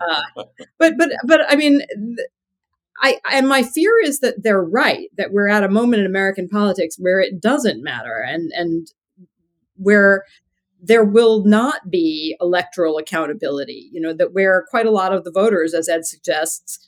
Uh, 0.01 0.43
but 0.79 0.95
but 0.99 1.11
but 1.25 1.41
I 1.49 1.57
mean, 1.57 1.83
I 3.01 3.19
and 3.33 3.49
my 3.49 3.63
fear 3.63 3.93
is 4.03 4.21
that 4.21 4.43
they're 4.43 4.63
right 4.63 5.09
that 5.17 5.33
we're 5.33 5.49
at 5.49 5.65
a 5.65 5.71
moment 5.71 6.01
in 6.01 6.07
American 6.07 6.49
politics 6.49 6.97
where 6.99 7.21
it 7.21 7.41
doesn't 7.41 7.83
matter 7.83 8.21
and 8.21 8.51
and 8.55 8.89
where 9.77 10.25
there 10.81 11.05
will 11.05 11.45
not 11.45 11.91
be 11.91 12.37
electoral 12.41 12.99
accountability 12.99 13.89
you 13.93 14.01
know 14.01 14.13
that 14.13 14.33
where 14.33 14.65
quite 14.71 14.87
a 14.87 14.93
lot 14.93 15.13
of 15.13 15.25
the 15.25 15.31
voters 15.31 15.75
as 15.75 15.89
ed 15.89 16.05
suggests 16.05 16.88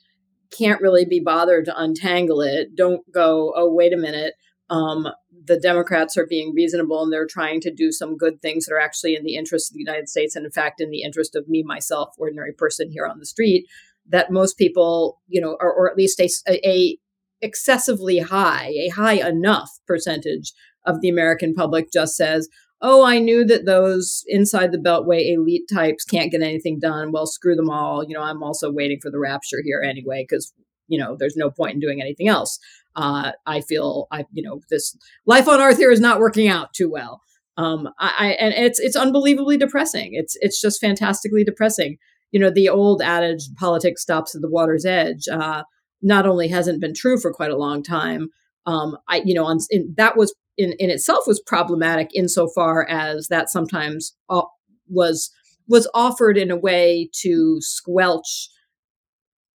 can't 0.56 0.80
really 0.80 1.04
be 1.04 1.20
bothered 1.20 1.64
to 1.66 1.80
untangle 1.80 2.40
it. 2.40 2.74
Don't 2.76 3.02
go 3.12 3.52
oh 3.56 3.72
wait 3.72 3.92
a 3.92 3.96
minute 3.96 4.34
um, 4.68 5.08
the 5.46 5.58
democrats 5.58 6.16
are 6.16 6.26
being 6.26 6.52
reasonable 6.54 7.02
and 7.02 7.12
they're 7.12 7.26
trying 7.26 7.60
to 7.60 7.72
do 7.74 7.90
some 7.90 8.16
good 8.16 8.40
things 8.40 8.66
that 8.66 8.74
are 8.74 8.80
actually 8.80 9.16
in 9.16 9.24
the 9.24 9.34
interest 9.34 9.70
of 9.70 9.74
the 9.74 9.80
united 9.80 10.08
states 10.08 10.36
and 10.36 10.44
in 10.46 10.52
fact 10.52 10.80
in 10.80 10.90
the 10.90 11.02
interest 11.02 11.34
of 11.34 11.48
me 11.48 11.64
myself 11.64 12.10
ordinary 12.18 12.52
person 12.52 12.88
here 12.88 13.04
on 13.04 13.18
the 13.18 13.26
street 13.26 13.66
that 14.10 14.30
most 14.30 14.58
people, 14.58 15.20
you 15.28 15.40
know, 15.40 15.56
or, 15.60 15.72
or 15.72 15.90
at 15.90 15.96
least 15.96 16.20
a, 16.20 16.28
a 16.68 16.98
excessively 17.40 18.18
high, 18.18 18.72
a 18.78 18.88
high 18.88 19.26
enough 19.26 19.70
percentage 19.86 20.52
of 20.84 21.00
the 21.00 21.08
American 21.08 21.54
public 21.54 21.90
just 21.92 22.16
says, 22.16 22.48
oh, 22.82 23.04
I 23.04 23.18
knew 23.18 23.44
that 23.44 23.66
those 23.66 24.24
inside 24.26 24.72
the 24.72 24.78
Beltway 24.78 25.32
elite 25.34 25.68
types 25.72 26.04
can't 26.04 26.30
get 26.30 26.42
anything 26.42 26.78
done. 26.80 27.12
Well, 27.12 27.26
screw 27.26 27.54
them 27.54 27.70
all. 27.70 28.04
You 28.04 28.14
know, 28.14 28.22
I'm 28.22 28.42
also 28.42 28.72
waiting 28.72 28.98
for 29.02 29.10
the 29.10 29.18
rapture 29.18 29.58
here 29.64 29.82
anyway, 29.82 30.24
because, 30.28 30.52
you 30.88 30.98
know, 30.98 31.16
there's 31.18 31.36
no 31.36 31.50
point 31.50 31.74
in 31.74 31.80
doing 31.80 32.00
anything 32.00 32.28
else. 32.28 32.58
Uh, 32.96 33.32
I 33.46 33.60
feel 33.60 34.06
I, 34.10 34.24
you 34.32 34.42
know, 34.42 34.60
this 34.70 34.96
life 35.26 35.48
on 35.48 35.60
earth 35.60 35.78
here 35.78 35.92
is 35.92 36.00
not 36.00 36.20
working 36.20 36.48
out 36.48 36.72
too 36.74 36.90
well. 36.90 37.20
Um, 37.56 37.88
I, 37.98 38.14
I 38.18 38.26
and 38.32 38.54
it's 38.54 38.80
it's 38.80 38.96
unbelievably 38.96 39.58
depressing. 39.58 40.10
It's 40.14 40.36
it's 40.40 40.60
just 40.60 40.80
fantastically 40.80 41.44
depressing 41.44 41.98
you 42.32 42.40
know, 42.40 42.50
the 42.50 42.68
old 42.68 43.02
adage, 43.02 43.48
politics 43.56 44.02
stops 44.02 44.34
at 44.34 44.42
the 44.42 44.50
water's 44.50 44.84
edge, 44.84 45.26
uh, 45.28 45.62
not 46.02 46.26
only 46.26 46.48
hasn't 46.48 46.80
been 46.80 46.94
true 46.94 47.18
for 47.18 47.32
quite 47.32 47.50
a 47.50 47.56
long 47.56 47.82
time, 47.82 48.28
um, 48.66 48.96
I, 49.08 49.22
you 49.24 49.34
know, 49.34 49.44
on, 49.44 49.58
in, 49.70 49.94
that 49.96 50.16
was 50.16 50.34
in, 50.60 50.74
in 50.78 50.90
itself 50.90 51.24
was 51.26 51.40
problematic 51.40 52.10
insofar 52.14 52.86
as 52.88 53.28
that 53.28 53.48
sometimes 53.48 54.14
was 54.88 55.30
was 55.68 55.88
offered 55.94 56.36
in 56.36 56.50
a 56.50 56.56
way 56.56 57.08
to 57.22 57.58
squelch 57.60 58.48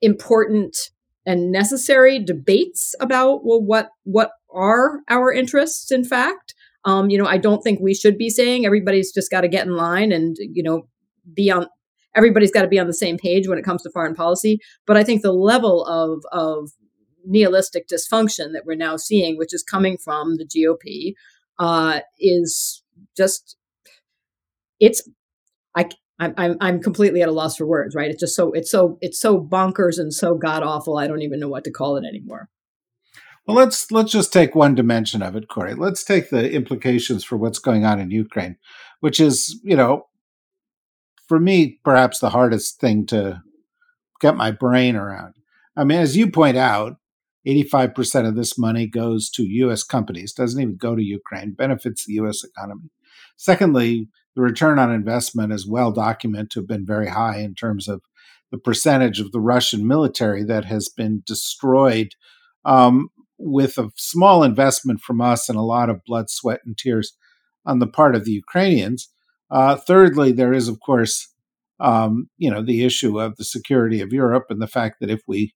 important 0.01 0.91
and 1.25 1.51
necessary 1.51 2.19
debates 2.19 2.95
about 2.99 3.45
well 3.45 3.61
what 3.61 3.89
what 4.03 4.31
are 4.53 4.99
our 5.09 5.31
interests 5.31 5.91
in 5.91 6.03
fact 6.03 6.53
um, 6.85 7.09
you 7.09 7.17
know 7.17 7.27
i 7.27 7.37
don't 7.37 7.61
think 7.61 7.79
we 7.79 7.93
should 7.93 8.17
be 8.17 8.29
saying 8.29 8.65
everybody's 8.65 9.11
just 9.11 9.31
got 9.31 9.41
to 9.41 9.47
get 9.47 9.65
in 9.65 9.75
line 9.75 10.11
and 10.11 10.35
you 10.39 10.63
know 10.63 10.87
be 11.33 11.51
on 11.51 11.67
everybody's 12.15 12.51
got 12.51 12.63
to 12.63 12.67
be 12.67 12.79
on 12.79 12.87
the 12.87 12.93
same 12.93 13.17
page 13.17 13.47
when 13.47 13.57
it 13.57 13.65
comes 13.65 13.81
to 13.83 13.89
foreign 13.89 14.15
policy. 14.15 14.59
But 14.85 14.97
I 14.97 15.03
think 15.03 15.21
the 15.21 15.33
level 15.33 15.85
of 15.85 16.23
of 16.31 16.71
nihilistic 17.25 17.87
dysfunction 17.87 18.53
that 18.53 18.63
we're 18.65 18.75
now 18.75 18.97
seeing, 18.97 19.37
which 19.37 19.53
is 19.53 19.63
coming 19.63 19.97
from 19.97 20.37
the 20.37 20.45
GOP, 20.45 21.13
uh, 21.59 22.01
is 22.19 22.83
just 23.15 23.57
it's 24.79 25.07
I 25.75 25.89
I'm 26.19 26.57
I'm 26.59 26.81
completely 26.81 27.21
at 27.21 27.29
a 27.29 27.33
loss 27.33 27.57
for 27.57 27.65
words. 27.65 27.95
Right? 27.95 28.11
It's 28.11 28.19
just 28.19 28.35
so 28.35 28.51
it's 28.51 28.69
so 28.69 28.97
it's 29.01 29.19
so 29.19 29.39
bonkers 29.39 29.99
and 29.99 30.13
so 30.13 30.35
god 30.35 30.63
awful. 30.63 30.97
I 30.97 31.07
don't 31.07 31.21
even 31.21 31.39
know 31.39 31.49
what 31.49 31.63
to 31.65 31.71
call 31.71 31.97
it 31.97 32.05
anymore. 32.05 32.49
Well, 33.47 33.57
let's 33.57 33.91
let's 33.91 34.11
just 34.11 34.31
take 34.31 34.53
one 34.53 34.75
dimension 34.75 35.21
of 35.21 35.35
it, 35.35 35.47
Kori. 35.49 35.73
Let's 35.73 36.03
take 36.03 36.29
the 36.29 36.51
implications 36.51 37.23
for 37.23 37.37
what's 37.37 37.59
going 37.59 37.85
on 37.85 37.99
in 37.99 38.11
Ukraine, 38.11 38.57
which 38.99 39.19
is, 39.19 39.59
you 39.63 39.75
know, 39.75 40.07
for 41.27 41.39
me 41.39 41.79
perhaps 41.83 42.19
the 42.19 42.29
hardest 42.29 42.79
thing 42.79 43.05
to 43.07 43.41
get 44.19 44.35
my 44.35 44.51
brain 44.51 44.95
around. 44.95 45.33
I 45.75 45.83
mean, 45.83 45.99
as 45.99 46.15
you 46.15 46.29
point 46.29 46.57
out, 46.57 46.97
85% 47.47 48.27
of 48.27 48.35
this 48.35 48.57
money 48.57 48.87
goes 48.87 49.29
to 49.31 49.43
US 49.43 49.83
companies, 49.83 50.33
doesn't 50.33 50.61
even 50.61 50.77
go 50.77 50.95
to 50.95 51.03
Ukraine, 51.03 51.53
benefits 51.53 52.05
the 52.05 52.13
US 52.13 52.43
economy. 52.43 52.89
Secondly, 53.37 54.07
the 54.35 54.41
return 54.41 54.79
on 54.79 54.91
investment 54.91 55.51
is 55.51 55.67
well 55.67 55.91
documented 55.91 56.51
to 56.51 56.59
have 56.59 56.67
been 56.67 56.85
very 56.85 57.09
high 57.09 57.37
in 57.37 57.55
terms 57.55 57.87
of 57.87 58.01
the 58.51 58.57
percentage 58.57 59.19
of 59.19 59.31
the 59.31 59.39
Russian 59.39 59.87
military 59.87 60.43
that 60.43 60.65
has 60.65 60.89
been 60.89 61.23
destroyed 61.25 62.15
um, 62.65 63.09
with 63.37 63.77
a 63.77 63.89
small 63.95 64.43
investment 64.43 65.01
from 65.01 65.21
us 65.21 65.49
and 65.49 65.57
a 65.57 65.63
lot 65.63 65.89
of 65.89 66.03
blood, 66.05 66.29
sweat, 66.29 66.61
and 66.65 66.77
tears 66.77 67.13
on 67.65 67.79
the 67.79 67.87
part 67.87 68.15
of 68.15 68.25
the 68.25 68.31
Ukrainians. 68.31 69.09
Uh, 69.49 69.75
thirdly, 69.75 70.31
there 70.31 70.53
is, 70.53 70.67
of 70.67 70.79
course, 70.79 71.33
um, 71.79 72.29
you 72.37 72.49
know, 72.49 72.61
the 72.61 72.85
issue 72.85 73.19
of 73.19 73.37
the 73.37 73.43
security 73.43 74.01
of 74.01 74.13
Europe 74.13 74.45
and 74.49 74.61
the 74.61 74.67
fact 74.67 74.99
that 74.99 75.09
if 75.09 75.21
we 75.27 75.53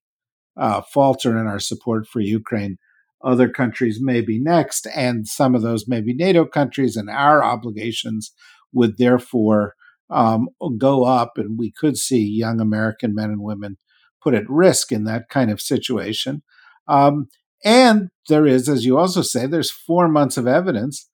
uh, 0.56 0.82
falter 0.92 1.38
in 1.38 1.46
our 1.46 1.60
support 1.60 2.06
for 2.06 2.20
Ukraine, 2.20 2.78
other 3.22 3.48
countries 3.48 3.98
may 4.00 4.20
be 4.20 4.38
next, 4.40 4.86
and 4.94 5.26
some 5.26 5.54
of 5.54 5.62
those 5.62 5.88
may 5.88 6.00
be 6.00 6.14
NATO 6.14 6.44
countries, 6.44 6.96
and 6.96 7.10
our 7.10 7.42
obligations 7.42 8.32
would 8.72 8.98
therefore 8.98 9.74
um, 10.10 10.48
go 10.78 11.04
up, 11.04 11.32
and 11.36 11.58
we 11.58 11.72
could 11.72 11.96
see 11.96 12.20
young 12.20 12.60
American 12.60 13.14
men 13.14 13.30
and 13.30 13.42
women 13.42 13.78
put 14.22 14.34
at 14.34 14.48
risk 14.48 14.92
in 14.92 15.04
that 15.04 15.28
kind 15.28 15.50
of 15.50 15.60
situation. 15.60 16.42
Um, 16.88 17.26
and 17.64 18.10
there 18.28 18.46
is, 18.46 18.68
as 18.68 18.84
you 18.84 18.98
also 18.98 19.22
say, 19.22 19.46
there's 19.46 19.70
four 19.70 20.08
months 20.08 20.36
of 20.36 20.46
evidence 20.46 21.08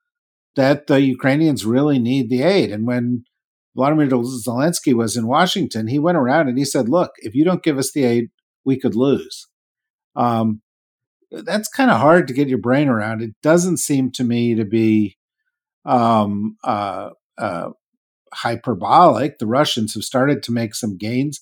that 0.57 0.87
the 0.87 1.01
Ukrainians 1.01 1.65
really 1.65 1.99
need 1.99 2.29
the 2.29 2.43
aid. 2.43 2.71
And 2.71 2.87
when 2.87 3.25
Vladimir 3.75 4.09
Zelensky 4.09 4.93
was 4.93 5.17
in 5.17 5.27
Washington, 5.27 5.87
he 5.87 5.99
went 5.99 6.19
around 6.19 6.49
and 6.49 6.59
he 6.59 6.65
said, 6.65 6.89
"Look, 6.89 7.13
if 7.19 7.35
you 7.35 7.45
don't 7.45 7.63
give 7.63 7.79
us 7.79 7.93
the 7.93 8.05
aid, 8.05 8.29
we 8.65 8.79
could 8.79 8.95
lose." 8.95 9.47
Um, 10.17 10.63
that's 11.31 11.69
kind 11.69 11.91
of 11.91 11.99
hard 11.99 12.29
to 12.29 12.35
get 12.35 12.49
your 12.49 12.59
brain 12.59 12.89
around. 12.89 13.23
It 13.23 13.35
doesn't 13.43 13.79
seem 13.79 14.11
to 14.13 14.25
me 14.25 14.55
to 14.55 14.65
be 14.65 15.17
um, 15.85 16.57
uh, 16.63 17.11
uh, 17.39 17.71
hyperbolic. 18.33 19.39
The 19.39 19.47
Russians 19.47 19.95
have 19.95 20.05
started 20.05 20.43
to 20.45 20.53
make 20.53 20.75
some 20.75 20.99
gains. 20.99 21.41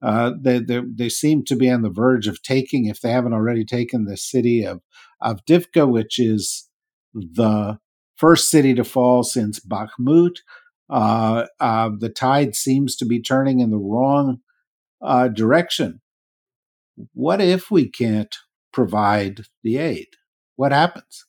Uh, 0.00 0.32
they, 0.40 0.60
they, 0.60 0.80
they 0.94 1.08
seem 1.08 1.44
to 1.44 1.56
be 1.56 1.70
on 1.70 1.82
the 1.82 1.90
verge 1.90 2.26
of 2.26 2.42
taking, 2.42 2.86
if 2.86 3.00
they 3.00 3.10
haven't 3.10 3.32
already 3.32 3.64
taken, 3.64 4.04
the 4.04 4.16
city 4.16 4.64
of 4.64 4.80
Avdiivka, 5.22 5.88
which 5.90 6.18
is 6.18 6.68
the 7.14 7.78
first 8.14 8.48
city 8.48 8.74
to 8.74 8.84
fall 8.84 9.22
since 9.22 9.60
Bakhmut. 9.60 10.36
Uh, 10.90 11.46
uh, 11.60 11.90
the 11.98 12.08
tide 12.08 12.54
seems 12.54 12.96
to 12.96 13.04
be 13.04 13.20
turning 13.20 13.60
in 13.60 13.70
the 13.70 13.78
wrong 13.78 14.38
uh, 15.02 15.28
direction. 15.28 16.00
What 17.12 17.40
if 17.40 17.70
we 17.70 17.88
can't 17.88 18.34
provide 18.72 19.42
the 19.62 19.78
aid? 19.78 20.08
What 20.56 20.72
happens? 20.72 21.26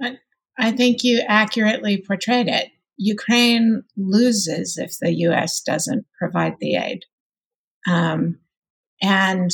I, 0.00 0.18
I 0.58 0.72
think 0.72 1.02
you 1.02 1.22
accurately 1.26 2.02
portrayed 2.06 2.48
it. 2.48 2.68
Ukraine 2.96 3.84
loses 3.96 4.76
if 4.76 4.98
the 5.00 5.12
U.S. 5.20 5.60
doesn't 5.60 6.04
provide 6.18 6.54
the 6.60 6.76
aid. 6.76 7.04
Um, 7.86 8.40
and 9.00 9.50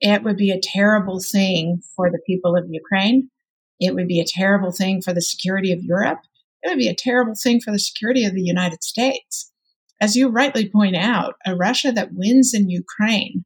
it 0.00 0.22
would 0.22 0.36
be 0.36 0.50
a 0.50 0.60
terrible 0.60 1.20
thing 1.20 1.82
for 1.94 2.10
the 2.10 2.20
people 2.26 2.56
of 2.56 2.68
Ukraine. 2.70 3.30
It 3.78 3.94
would 3.94 4.08
be 4.08 4.20
a 4.20 4.26
terrible 4.26 4.72
thing 4.72 5.02
for 5.02 5.12
the 5.12 5.20
security 5.20 5.72
of 5.72 5.82
Europe. 5.82 6.20
It 6.62 6.70
would 6.70 6.78
be 6.78 6.88
a 6.88 6.94
terrible 6.94 7.34
thing 7.40 7.60
for 7.60 7.70
the 7.70 7.78
security 7.78 8.24
of 8.24 8.34
the 8.34 8.42
United 8.42 8.82
States. 8.82 9.52
As 10.00 10.16
you 10.16 10.28
rightly 10.28 10.68
point 10.68 10.96
out, 10.96 11.34
a 11.46 11.54
Russia 11.54 11.92
that 11.92 12.12
wins 12.12 12.52
in 12.54 12.68
Ukraine 12.68 13.44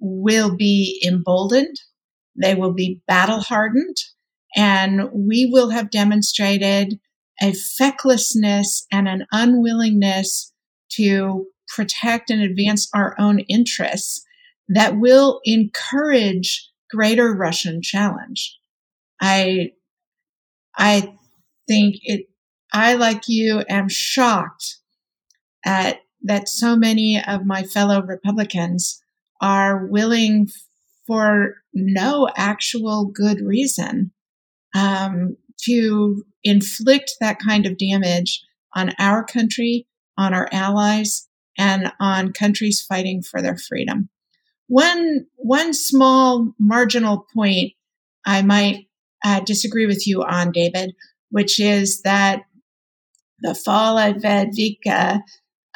will 0.00 0.56
be 0.56 1.02
emboldened, 1.06 1.76
they 2.40 2.54
will 2.54 2.72
be 2.72 3.00
battle 3.06 3.40
hardened, 3.40 3.96
and 4.56 5.10
we 5.12 5.48
will 5.52 5.70
have 5.70 5.90
demonstrated 5.90 6.98
a 7.40 7.52
fecklessness 7.52 8.86
and 8.90 9.08
an 9.08 9.26
unwillingness 9.32 10.52
to 10.90 11.46
protect 11.68 12.30
and 12.30 12.42
advance 12.42 12.88
our 12.94 13.14
own 13.18 13.40
interests 13.40 14.24
that 14.68 14.98
will 14.98 15.40
encourage 15.44 16.68
greater 16.90 17.34
Russian 17.34 17.80
challenge. 17.82 18.58
I, 19.20 19.72
I 20.76 21.14
think 21.68 21.96
it, 22.02 22.26
I, 22.72 22.94
like 22.94 23.28
you, 23.28 23.62
am 23.68 23.88
shocked 23.88 24.78
at 25.64 26.00
that 26.22 26.48
so 26.48 26.76
many 26.76 27.22
of 27.22 27.46
my 27.46 27.62
fellow 27.62 28.02
Republicans 28.02 29.02
are 29.40 29.86
willing 29.86 30.48
for 31.06 31.54
no 31.72 32.28
actual 32.36 33.06
good 33.06 33.40
reason 33.40 34.12
um, 34.74 35.36
to 35.62 36.24
inflict 36.44 37.12
that 37.20 37.38
kind 37.38 37.66
of 37.66 37.78
damage 37.78 38.42
on 38.74 38.92
our 38.98 39.24
country, 39.24 39.86
on 40.16 40.32
our 40.34 40.48
allies, 40.52 41.28
and 41.58 41.92
on 42.00 42.32
countries 42.32 42.80
fighting 42.80 43.22
for 43.22 43.42
their 43.42 43.56
freedom. 43.56 44.08
One, 44.68 45.26
one 45.36 45.74
small 45.74 46.52
marginal 46.58 47.26
point 47.34 47.72
I 48.24 48.42
might 48.42 48.86
uh, 49.24 49.40
disagree 49.40 49.86
with 49.86 50.06
you 50.06 50.22
on, 50.22 50.52
David, 50.52 50.94
which 51.30 51.58
is 51.58 52.02
that 52.02 52.42
the 53.40 53.54
fall 53.54 53.98
of 53.98 54.16
Avdiivka 54.16 55.22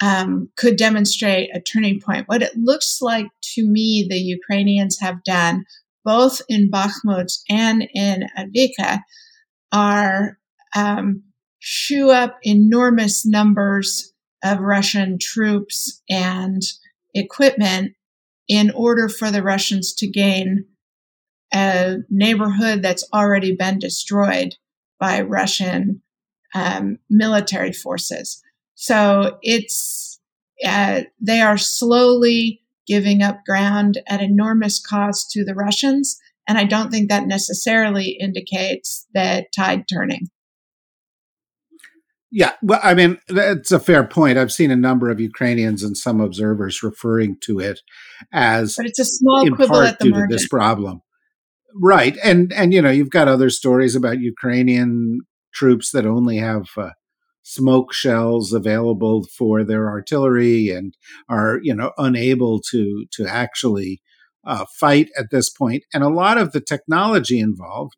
um, 0.03 0.51
could 0.57 0.77
demonstrate 0.77 1.51
a 1.55 1.61
turning 1.61 2.01
point. 2.01 2.29
What 2.29 2.43
it 2.43 2.57
looks 2.57 2.99
like 3.01 3.29
to 3.55 3.67
me, 3.67 4.07
the 4.09 4.19
Ukrainians 4.19 4.99
have 5.01 5.25
done 5.25 5.65
both 6.05 6.43
in 6.49 6.71
Bakhmut 6.71 7.33
and 7.49 7.87
in 7.95 8.25
Avdiivka 8.37 9.01
are 9.73 10.39
um, 10.77 11.23
up 12.11 12.39
enormous 12.43 13.25
numbers 13.25 14.13
of 14.43 14.61
Russian 14.61 15.19
troops 15.19 16.03
and 16.11 16.63
equipment 17.15 17.95
in 18.47 18.71
order 18.73 19.09
for 19.09 19.31
the 19.31 19.43
Russians 19.43 19.95
to 19.95 20.07
gain 20.07 20.67
a 21.53 21.99
neighborhood 22.11 22.83
that's 22.83 23.09
already 23.15 23.57
been 23.57 23.79
destroyed 23.79 24.57
by 25.01 25.23
Russian 25.23 26.03
um, 26.55 26.99
military 27.09 27.73
forces. 27.73 28.43
So 28.75 29.39
it's 29.43 30.21
uh, 30.67 31.03
they 31.21 31.41
are 31.41 31.59
slowly 31.59 32.63
giving 32.87 33.23
up 33.23 33.41
ground 33.47 34.01
at 34.09 34.21
enormous 34.21 34.81
cost 34.81 35.31
to 35.33 35.45
the 35.45 35.55
Russians, 35.55 36.19
and 36.49 36.59
I 36.59 36.65
don't 36.65 36.91
think 36.91 37.09
that 37.09 37.27
necessarily 37.27 38.17
indicates 38.21 39.07
that 39.15 39.47
tide 39.55 39.85
turning. 39.89 40.29
Yeah, 42.37 42.51
well, 42.63 42.81
I 42.83 42.95
mean, 42.95 43.19
that's 43.29 43.71
a 43.71 43.79
fair 43.79 44.03
point. 44.03 44.39
I've 44.39 44.51
seen 44.51 44.73
a 44.73 44.77
number 44.77 45.09
of 45.09 45.21
Ukrainians 45.21 45.85
and 45.85 45.97
some 45.97 46.21
observers 46.21 46.83
referring 46.83 47.37
to 47.43 47.61
it 47.61 47.81
as, 48.33 48.75
but 48.77 48.87
it's 48.87 48.99
a 48.99 49.05
small 49.05 49.49
quibble 49.51 49.83
at 49.83 50.01
the 50.01 50.07
due 50.07 50.11
margin. 50.11 50.29
to 50.31 50.35
this 50.35 50.49
problem, 50.49 51.01
right? 51.81 52.17
And 52.25 52.53
and 52.53 52.75
you 52.75 52.83
know, 52.83 52.91
you've 52.91 53.11
got 53.11 53.29
other 53.29 53.51
stories 53.51 53.95
about 53.95 54.19
Ukrainian 54.19 55.21
troops 55.55 55.93
that 55.93 56.07
only 56.07 56.39
have 56.39 56.67
uh, 56.77 56.91
smoke 57.45 57.93
shells 57.93 58.53
available 58.53 59.25
for 59.39 59.65
their 59.65 59.89
artillery 59.89 60.71
and 60.71 60.97
are 61.29 61.61
you 61.63 61.75
know 61.75 61.93
unable 61.99 62.61
to 62.73 63.07
to 63.13 63.27
actually 63.29 64.03
uh, 64.47 64.65
fight 64.79 65.11
at 65.19 65.31
this 65.31 65.49
point. 65.51 65.85
And 65.95 66.03
a 66.03 66.09
lot 66.09 66.39
of 66.39 66.53
the 66.53 66.61
technology 66.61 67.39
involved 67.39 67.95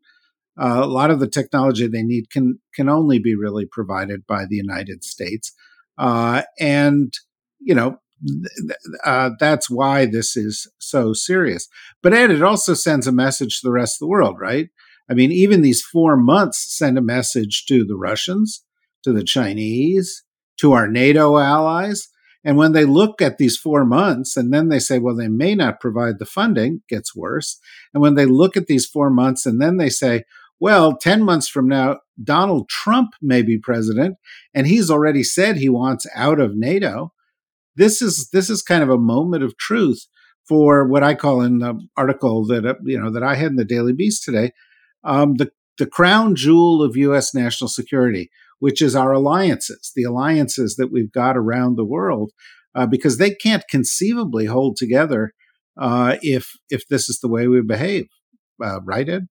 uh, 0.58 0.80
a 0.82 0.86
lot 0.86 1.10
of 1.10 1.20
the 1.20 1.28
technology 1.28 1.86
they 1.86 2.02
need 2.02 2.30
can 2.30 2.58
can 2.74 2.88
only 2.88 3.18
be 3.18 3.34
really 3.36 3.66
provided 3.66 4.26
by 4.26 4.44
the 4.46 4.56
United 4.56 5.04
States, 5.04 5.52
uh, 5.98 6.42
and 6.58 7.12
you 7.60 7.74
know 7.74 7.98
uh, 9.04 9.30
that's 9.38 9.68
why 9.68 10.06
this 10.06 10.36
is 10.36 10.66
so 10.78 11.12
serious. 11.12 11.68
But 12.02 12.14
Ed, 12.14 12.30
it 12.30 12.42
also 12.42 12.72
sends 12.72 13.06
a 13.06 13.12
message 13.12 13.60
to 13.60 13.66
the 13.68 13.72
rest 13.72 13.96
of 13.96 14.06
the 14.06 14.10
world, 14.10 14.36
right? 14.40 14.68
I 15.10 15.14
mean, 15.14 15.30
even 15.30 15.60
these 15.60 15.82
four 15.82 16.16
months 16.16 16.74
send 16.76 16.96
a 16.96 17.02
message 17.02 17.66
to 17.66 17.84
the 17.84 17.96
Russians, 17.96 18.64
to 19.06 19.12
the 19.12 19.24
Chinese, 19.24 20.24
to 20.58 20.72
our 20.72 20.88
NATO 20.88 21.38
allies. 21.38 22.08
And 22.44 22.56
when 22.56 22.72
they 22.72 22.84
look 22.84 23.22
at 23.22 23.38
these 23.38 23.56
four 23.56 23.84
months 23.84 24.36
and 24.36 24.52
then 24.52 24.68
they 24.68 24.80
say, 24.80 24.98
well, 24.98 25.14
they 25.14 25.28
may 25.28 25.54
not 25.54 25.80
provide 25.80 26.18
the 26.18 26.26
funding, 26.26 26.82
gets 26.88 27.14
worse. 27.14 27.60
And 27.94 28.02
when 28.02 28.16
they 28.16 28.26
look 28.26 28.56
at 28.56 28.66
these 28.66 28.84
four 28.84 29.10
months 29.10 29.46
and 29.46 29.62
then 29.62 29.76
they 29.76 29.90
say, 29.90 30.24
well, 30.58 30.96
10 30.96 31.22
months 31.22 31.46
from 31.46 31.68
now, 31.68 31.98
Donald 32.22 32.68
Trump 32.68 33.10
may 33.22 33.42
be 33.42 33.58
president, 33.58 34.16
and 34.54 34.66
he's 34.66 34.90
already 34.90 35.22
said 35.22 35.56
he 35.56 35.68
wants 35.68 36.06
out 36.14 36.40
of 36.40 36.56
NATO. 36.56 37.12
This 37.76 38.00
is 38.00 38.30
this 38.30 38.48
is 38.48 38.62
kind 38.62 38.82
of 38.82 38.88
a 38.88 38.96
moment 38.96 39.42
of 39.42 39.58
truth 39.58 40.06
for 40.48 40.88
what 40.88 41.02
I 41.02 41.14
call 41.14 41.42
in 41.42 41.58
the 41.58 41.78
article 41.94 42.46
that 42.46 42.64
uh, 42.64 42.74
you 42.84 42.98
know 42.98 43.10
that 43.10 43.22
I 43.22 43.34
had 43.34 43.50
in 43.50 43.56
the 43.56 43.66
Daily 43.66 43.92
Beast 43.92 44.24
today, 44.24 44.52
um, 45.04 45.34
the 45.34 45.50
the 45.76 45.86
crown 45.86 46.34
jewel 46.34 46.82
of 46.82 46.96
U.S. 46.96 47.34
national 47.34 47.68
security, 47.68 48.30
which 48.58 48.80
is 48.80 48.96
our 48.96 49.12
alliances, 49.12 49.92
the 49.94 50.04
alliances 50.04 50.76
that 50.76 50.90
we've 50.92 51.12
got 51.12 51.36
around 51.36 51.76
the 51.76 51.84
world, 51.84 52.32
uh, 52.74 52.86
because 52.86 53.18
they 53.18 53.34
can't 53.34 53.64
conceivably 53.70 54.46
hold 54.46 54.76
together 54.76 55.32
uh, 55.78 56.16
if 56.22 56.52
if 56.70 56.86
this 56.88 57.08
is 57.08 57.18
the 57.20 57.28
way 57.28 57.46
we 57.46 57.60
behave, 57.60 58.06
uh, 58.64 58.80
right, 58.82 59.08
Ed? 59.08 59.26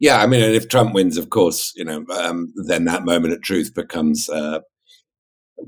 Yeah, 0.00 0.20
I 0.20 0.26
mean, 0.26 0.42
and 0.42 0.54
if 0.54 0.68
Trump 0.68 0.92
wins, 0.92 1.16
of 1.16 1.30
course, 1.30 1.72
you 1.76 1.84
know, 1.84 2.04
um, 2.16 2.52
then 2.66 2.84
that 2.84 3.04
moment 3.04 3.32
of 3.32 3.42
truth 3.42 3.72
becomes 3.74 4.28
uh, 4.28 4.60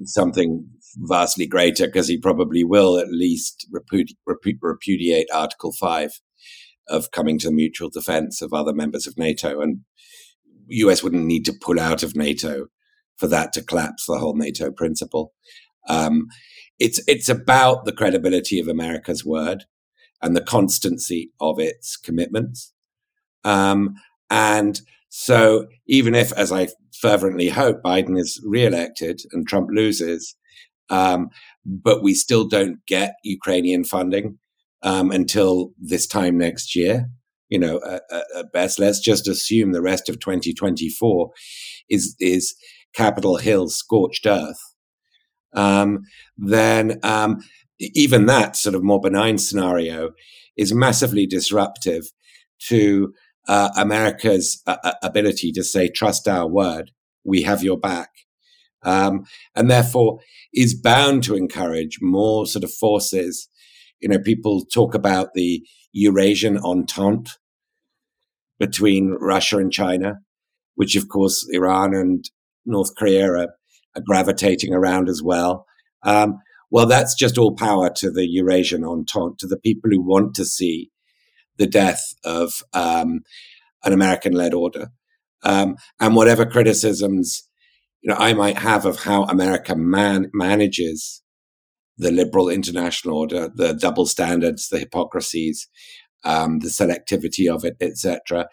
something 0.04 0.66
vastly 0.96 1.46
greater 1.46 1.86
because 1.86 2.08
he 2.08 2.18
probably 2.18 2.64
will 2.64 2.98
at 2.98 3.10
least 3.10 3.66
repudi- 3.74 4.16
repu- 4.28 4.58
repudiate 4.60 5.28
Article 5.32 5.72
Five 5.72 6.20
of 6.88 7.10
coming 7.10 7.38
to 7.40 7.50
mutual 7.50 7.90
defense 7.90 8.42
of 8.42 8.52
other 8.52 8.72
members 8.72 9.06
of 9.06 9.16
NATO, 9.16 9.60
and 9.60 9.80
US 10.68 11.02
wouldn't 11.02 11.24
need 11.24 11.44
to 11.46 11.52
pull 11.52 11.80
out 11.80 12.02
of 12.02 12.16
NATO 12.16 12.66
for 13.16 13.26
that 13.28 13.52
to 13.54 13.62
collapse 13.62 14.06
the 14.06 14.18
whole 14.18 14.34
NATO 14.34 14.70
principle. 14.70 15.32
Um, 15.88 16.28
it's 16.78 17.00
it's 17.06 17.28
about 17.28 17.84
the 17.84 17.92
credibility 17.92 18.60
of 18.60 18.68
America's 18.68 19.24
word 19.24 19.64
and 20.22 20.36
the 20.36 20.42
constancy 20.42 21.32
of 21.40 21.58
its 21.58 21.96
commitments. 21.96 22.72
Um, 23.44 23.94
and 24.30 24.80
so, 25.08 25.66
even 25.86 26.14
if, 26.14 26.32
as 26.32 26.52
I 26.52 26.68
fervently 26.92 27.48
hope, 27.48 27.82
Biden 27.82 28.18
is 28.18 28.40
reelected 28.44 29.22
and 29.32 29.46
Trump 29.46 29.68
loses, 29.72 30.34
um, 30.90 31.30
but 31.64 32.02
we 32.02 32.14
still 32.14 32.46
don't 32.46 32.84
get 32.86 33.14
Ukrainian 33.22 33.84
funding 33.84 34.38
um, 34.82 35.10
until 35.10 35.72
this 35.78 36.06
time 36.06 36.38
next 36.38 36.76
year, 36.76 37.08
you 37.48 37.58
know, 37.58 37.80
at, 37.88 38.02
at, 38.10 38.52
best, 38.52 38.78
let's 38.78 39.00
just 39.00 39.28
assume 39.28 39.72
the 39.72 39.82
rest 39.82 40.08
of 40.08 40.18
2024 40.20 41.30
is 41.88 42.16
is 42.18 42.54
Capitol 42.94 43.36
Hill 43.36 43.68
scorched 43.68 44.26
earth. 44.26 44.60
Um, 45.54 46.00
then 46.36 46.98
um, 47.02 47.38
even 47.78 48.26
that 48.26 48.56
sort 48.56 48.74
of 48.74 48.82
more 48.82 49.00
benign 49.00 49.38
scenario 49.38 50.10
is 50.56 50.74
massively 50.74 51.26
disruptive 51.26 52.04
to 52.68 53.12
uh, 53.48 53.70
America's 53.76 54.62
uh, 54.66 54.76
uh, 54.82 54.94
ability 55.02 55.52
to 55.52 55.62
say, 55.62 55.88
trust 55.88 56.26
our 56.26 56.48
word, 56.48 56.90
we 57.24 57.42
have 57.42 57.62
your 57.62 57.78
back. 57.78 58.10
Um, 58.82 59.24
and 59.54 59.70
therefore 59.70 60.20
is 60.54 60.74
bound 60.74 61.24
to 61.24 61.34
encourage 61.34 61.98
more 62.00 62.46
sort 62.46 62.64
of 62.64 62.72
forces. 62.72 63.48
You 64.00 64.08
know, 64.08 64.18
people 64.18 64.64
talk 64.64 64.94
about 64.94 65.34
the 65.34 65.66
Eurasian 65.96 66.58
entente 66.58 67.38
between 68.58 69.16
Russia 69.18 69.58
and 69.58 69.72
China, 69.72 70.20
which 70.74 70.94
of 70.94 71.08
course 71.08 71.48
Iran 71.50 71.94
and 71.94 72.28
North 72.66 72.94
Korea 72.96 73.32
are, 73.32 73.48
are 73.94 74.02
gravitating 74.04 74.74
around 74.74 75.08
as 75.08 75.22
well. 75.22 75.66
Um, 76.02 76.38
well, 76.70 76.86
that's 76.86 77.14
just 77.14 77.38
all 77.38 77.54
power 77.54 77.90
to 77.96 78.10
the 78.10 78.26
Eurasian 78.28 78.84
entente, 78.84 79.38
to 79.38 79.46
the 79.46 79.58
people 79.58 79.90
who 79.90 80.02
want 80.02 80.34
to 80.34 80.44
see 80.44 80.90
the 81.56 81.66
death 81.66 82.02
of 82.24 82.62
um, 82.74 83.20
an 83.84 83.92
American 83.92 84.32
led 84.32 84.52
order. 84.52 84.88
Um, 85.42 85.76
and 85.98 86.14
whatever 86.14 86.44
criticisms 86.44 87.48
you 88.02 88.10
know 88.10 88.18
I 88.18 88.34
might 88.34 88.58
have 88.58 88.84
of 88.84 89.00
how 89.00 89.24
America 89.24 89.74
man- 89.74 90.30
manages 90.32 91.22
the 91.98 92.10
liberal 92.10 92.48
international 92.48 93.16
order, 93.16 93.50
the 93.54 93.72
double 93.74 94.06
standards, 94.06 94.68
the 94.68 94.78
hypocrisies, 94.78 95.68
um, 96.24 96.58
the 96.60 96.68
selectivity 96.68 97.52
of 97.52 97.64
it, 97.64 97.76
etc. 97.80 98.48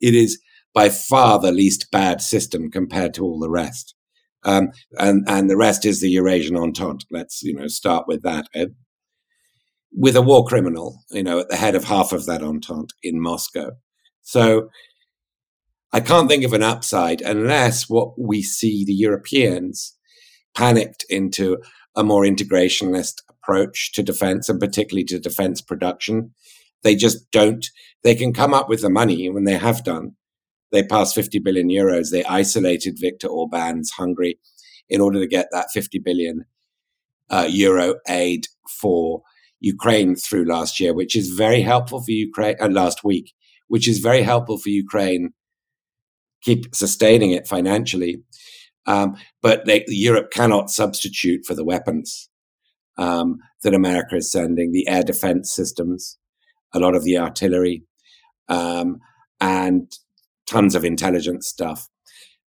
It 0.00 0.14
is 0.14 0.40
by 0.74 0.88
far 0.88 1.38
the 1.38 1.52
least 1.52 1.90
bad 1.90 2.20
system 2.20 2.70
compared 2.70 3.14
to 3.14 3.24
all 3.24 3.38
the 3.38 3.50
rest. 3.50 3.94
Um, 4.44 4.70
and 4.98 5.24
and 5.28 5.50
the 5.50 5.56
rest 5.56 5.84
is 5.84 6.00
the 6.00 6.10
Eurasian 6.10 6.56
Entente. 6.56 7.04
Let's 7.10 7.42
you 7.42 7.54
know 7.54 7.66
start 7.66 8.04
with 8.06 8.22
that. 8.22 8.48
Ed. 8.54 8.74
With 9.90 10.16
a 10.16 10.22
war 10.22 10.44
criminal, 10.44 11.02
you 11.10 11.22
know, 11.22 11.40
at 11.40 11.48
the 11.48 11.56
head 11.56 11.74
of 11.74 11.84
half 11.84 12.12
of 12.12 12.26
that 12.26 12.42
Entente 12.42 12.94
in 13.02 13.20
Moscow. 13.20 13.70
So 14.20 14.68
I 15.92 16.00
can't 16.00 16.28
think 16.28 16.44
of 16.44 16.52
an 16.52 16.62
upside 16.62 17.22
unless 17.22 17.88
what 17.88 18.18
we 18.20 18.42
see 18.42 18.84
the 18.84 18.92
Europeans 18.92 19.96
panicked 20.54 21.06
into 21.08 21.56
a 21.98 22.02
more 22.02 22.22
integrationist 22.22 23.22
approach 23.28 23.92
to 23.92 24.02
defense 24.02 24.48
and 24.48 24.58
particularly 24.58 25.04
to 25.04 25.18
defense 25.18 25.60
production. 25.60 26.32
They 26.82 26.94
just 26.94 27.30
don't, 27.30 27.66
they 28.02 28.14
can 28.14 28.32
come 28.32 28.54
up 28.54 28.70
with 28.70 28.80
the 28.80 28.88
money 28.88 29.28
when 29.28 29.44
they 29.44 29.58
have 29.58 29.84
done 29.84 30.14
they 30.70 30.82
passed 30.82 31.14
50 31.14 31.38
billion 31.38 31.68
euros. 31.68 32.10
They 32.10 32.24
isolated 32.24 32.98
Viktor 33.00 33.28
Orban's 33.28 33.90
Hungary 33.90 34.38
in 34.88 35.00
order 35.00 35.20
to 35.20 35.26
get 35.26 35.48
that 35.52 35.70
50 35.72 35.98
billion 35.98 36.44
uh, 37.30 37.46
euro 37.48 37.96
aid 38.08 38.46
for 38.80 39.22
Ukraine 39.60 40.14
through 40.14 40.44
last 40.44 40.78
year, 40.80 40.94
which 40.94 41.16
is 41.16 41.30
very 41.30 41.62
helpful 41.62 42.00
for 42.00 42.10
Ukraine, 42.10 42.56
uh, 42.60 42.68
last 42.68 43.04
week, 43.04 43.32
which 43.68 43.88
is 43.88 43.98
very 43.98 44.22
helpful 44.22 44.58
for 44.58 44.68
Ukraine 44.68 45.32
keep 46.40 46.72
sustaining 46.74 47.32
it 47.32 47.48
financially. 47.48 48.22
Um, 48.88 49.16
but 49.42 49.66
they, 49.66 49.84
Europe 49.86 50.30
cannot 50.32 50.70
substitute 50.70 51.44
for 51.44 51.54
the 51.54 51.64
weapons 51.64 52.30
um, 52.96 53.36
that 53.62 53.74
America 53.74 54.16
is 54.16 54.32
sending, 54.32 54.72
the 54.72 54.88
air 54.88 55.02
defense 55.02 55.54
systems, 55.54 56.18
a 56.72 56.78
lot 56.78 56.96
of 56.96 57.04
the 57.04 57.18
artillery, 57.18 57.84
um, 58.48 58.98
and 59.40 59.92
tons 60.46 60.74
of 60.74 60.86
intelligence 60.86 61.46
stuff. 61.46 61.88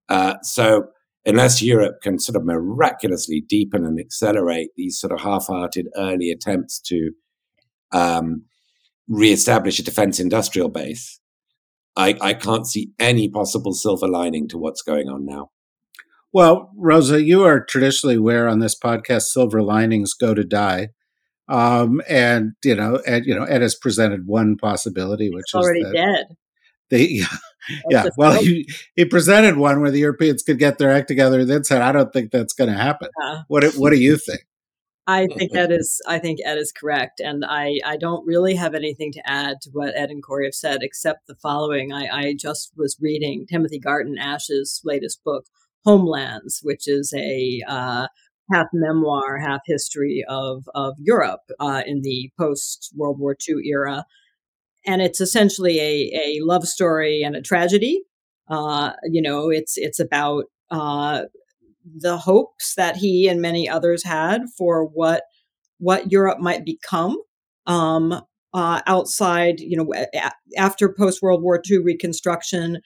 Uh, 0.09 0.33
so 0.41 0.85
unless 1.27 1.61
Europe 1.61 2.01
can 2.01 2.17
sort 2.17 2.35
of 2.35 2.43
miraculously 2.43 3.43
deepen 3.47 3.85
and 3.85 3.99
accelerate 3.99 4.71
these 4.75 4.99
sort 4.99 5.13
of 5.13 5.21
half-hearted 5.21 5.87
early 5.95 6.31
attempts 6.31 6.81
to 6.81 7.11
um, 7.91 8.45
reestablish 9.07 9.77
a 9.77 9.83
defense 9.83 10.19
industrial 10.19 10.69
base, 10.69 11.19
I, 11.95 12.15
I 12.19 12.33
can't 12.33 12.65
see 12.65 12.93
any 12.97 13.29
possible 13.29 13.73
silver 13.73 14.07
lining 14.07 14.47
to 14.47 14.57
what's 14.57 14.81
going 14.81 15.07
on 15.07 15.23
now. 15.23 15.51
Well, 16.33 16.71
Rosa, 16.77 17.21
you 17.21 17.43
are 17.43 17.63
traditionally 17.63 18.17
where 18.17 18.47
on 18.47 18.59
this 18.59 18.77
podcast 18.77 19.23
silver 19.23 19.61
linings 19.61 20.13
go 20.13 20.33
to 20.33 20.43
die. 20.43 20.89
Um, 21.49 22.01
and 22.07 22.53
you 22.63 22.75
know, 22.75 22.95
Ed, 23.05 23.25
you 23.25 23.35
know, 23.35 23.43
Ed 23.43 23.61
has 23.61 23.75
presented 23.75 24.25
one 24.25 24.55
possibility, 24.55 25.29
which 25.29 25.45
it's 25.47 25.55
already 25.55 25.81
is 25.81 25.91
that 25.91 25.93
dead. 25.93 26.37
They, 26.89 27.07
yeah, 27.09 27.25
yeah. 27.89 28.05
Well, 28.17 28.41
he, 28.41 28.69
he 28.95 29.05
presented 29.05 29.57
one 29.57 29.81
where 29.81 29.91
the 29.91 29.99
Europeans 29.99 30.43
could 30.43 30.59
get 30.59 30.77
their 30.77 30.91
act 30.91 31.09
together, 31.09 31.41
and 31.41 31.49
then 31.49 31.65
said, 31.65 31.81
"I 31.81 31.91
don't 31.91 32.13
think 32.13 32.31
that's 32.31 32.53
going 32.53 32.69
to 32.69 32.77
happen." 32.77 33.09
Yeah. 33.21 33.41
What 33.49 33.65
What 33.73 33.89
do 33.89 33.97
you 33.97 34.15
think? 34.15 34.41
I 35.07 35.27
think 35.27 35.51
that 35.51 35.71
is. 35.71 35.99
I 36.07 36.19
think 36.19 36.39
Ed 36.45 36.57
is 36.57 36.71
correct, 36.71 37.19
and 37.19 37.43
I 37.43 37.79
I 37.85 37.97
don't 37.97 38.25
really 38.25 38.55
have 38.55 38.73
anything 38.73 39.11
to 39.13 39.29
add 39.29 39.59
to 39.61 39.69
what 39.71 39.95
Ed 39.95 40.09
and 40.09 40.23
Kori 40.23 40.45
have 40.45 40.53
said, 40.53 40.83
except 40.83 41.27
the 41.27 41.35
following. 41.35 41.91
I, 41.91 42.07
I 42.07 42.35
just 42.37 42.71
was 42.77 42.97
reading 43.01 43.45
Timothy 43.45 43.79
Garton 43.79 44.17
Ash's 44.17 44.79
latest 44.85 45.21
book, 45.23 45.47
Homelands, 45.85 46.59
which 46.63 46.87
is 46.87 47.13
a 47.15 47.61
uh, 47.67 48.07
half 48.53 48.67
memoir, 48.73 49.39
half 49.39 49.61
history 49.65 50.23
of 50.27 50.63
of 50.75 50.95
Europe 50.99 51.41
uh, 51.59 51.83
in 51.85 52.01
the 52.01 52.31
post 52.39 52.91
World 52.95 53.19
War 53.19 53.35
II 53.47 53.55
era 53.65 54.05
and 54.85 55.01
it's 55.01 55.21
essentially 55.21 55.79
a, 55.79 56.11
a 56.13 56.39
love 56.43 56.67
story 56.67 57.23
and 57.23 57.35
a 57.35 57.41
tragedy. 57.41 58.03
Uh, 58.49 58.91
you 59.05 59.21
know, 59.21 59.49
it's 59.49 59.77
it's 59.77 59.99
about 59.99 60.45
uh, 60.69 61.23
the 61.85 62.17
hopes 62.17 62.75
that 62.75 62.97
he 62.97 63.27
and 63.27 63.41
many 63.41 63.69
others 63.69 64.03
had 64.03 64.41
for 64.57 64.85
what 64.85 65.23
what 65.77 66.11
Europe 66.11 66.39
might 66.39 66.65
become 66.65 67.17
um, 67.67 68.21
uh, 68.53 68.81
outside, 68.85 69.59
you 69.59 69.77
know, 69.77 69.93
after 70.57 70.93
post 70.93 71.21
World 71.21 71.41
War 71.41 71.61
II 71.69 71.79
reconstruction, 71.79 72.81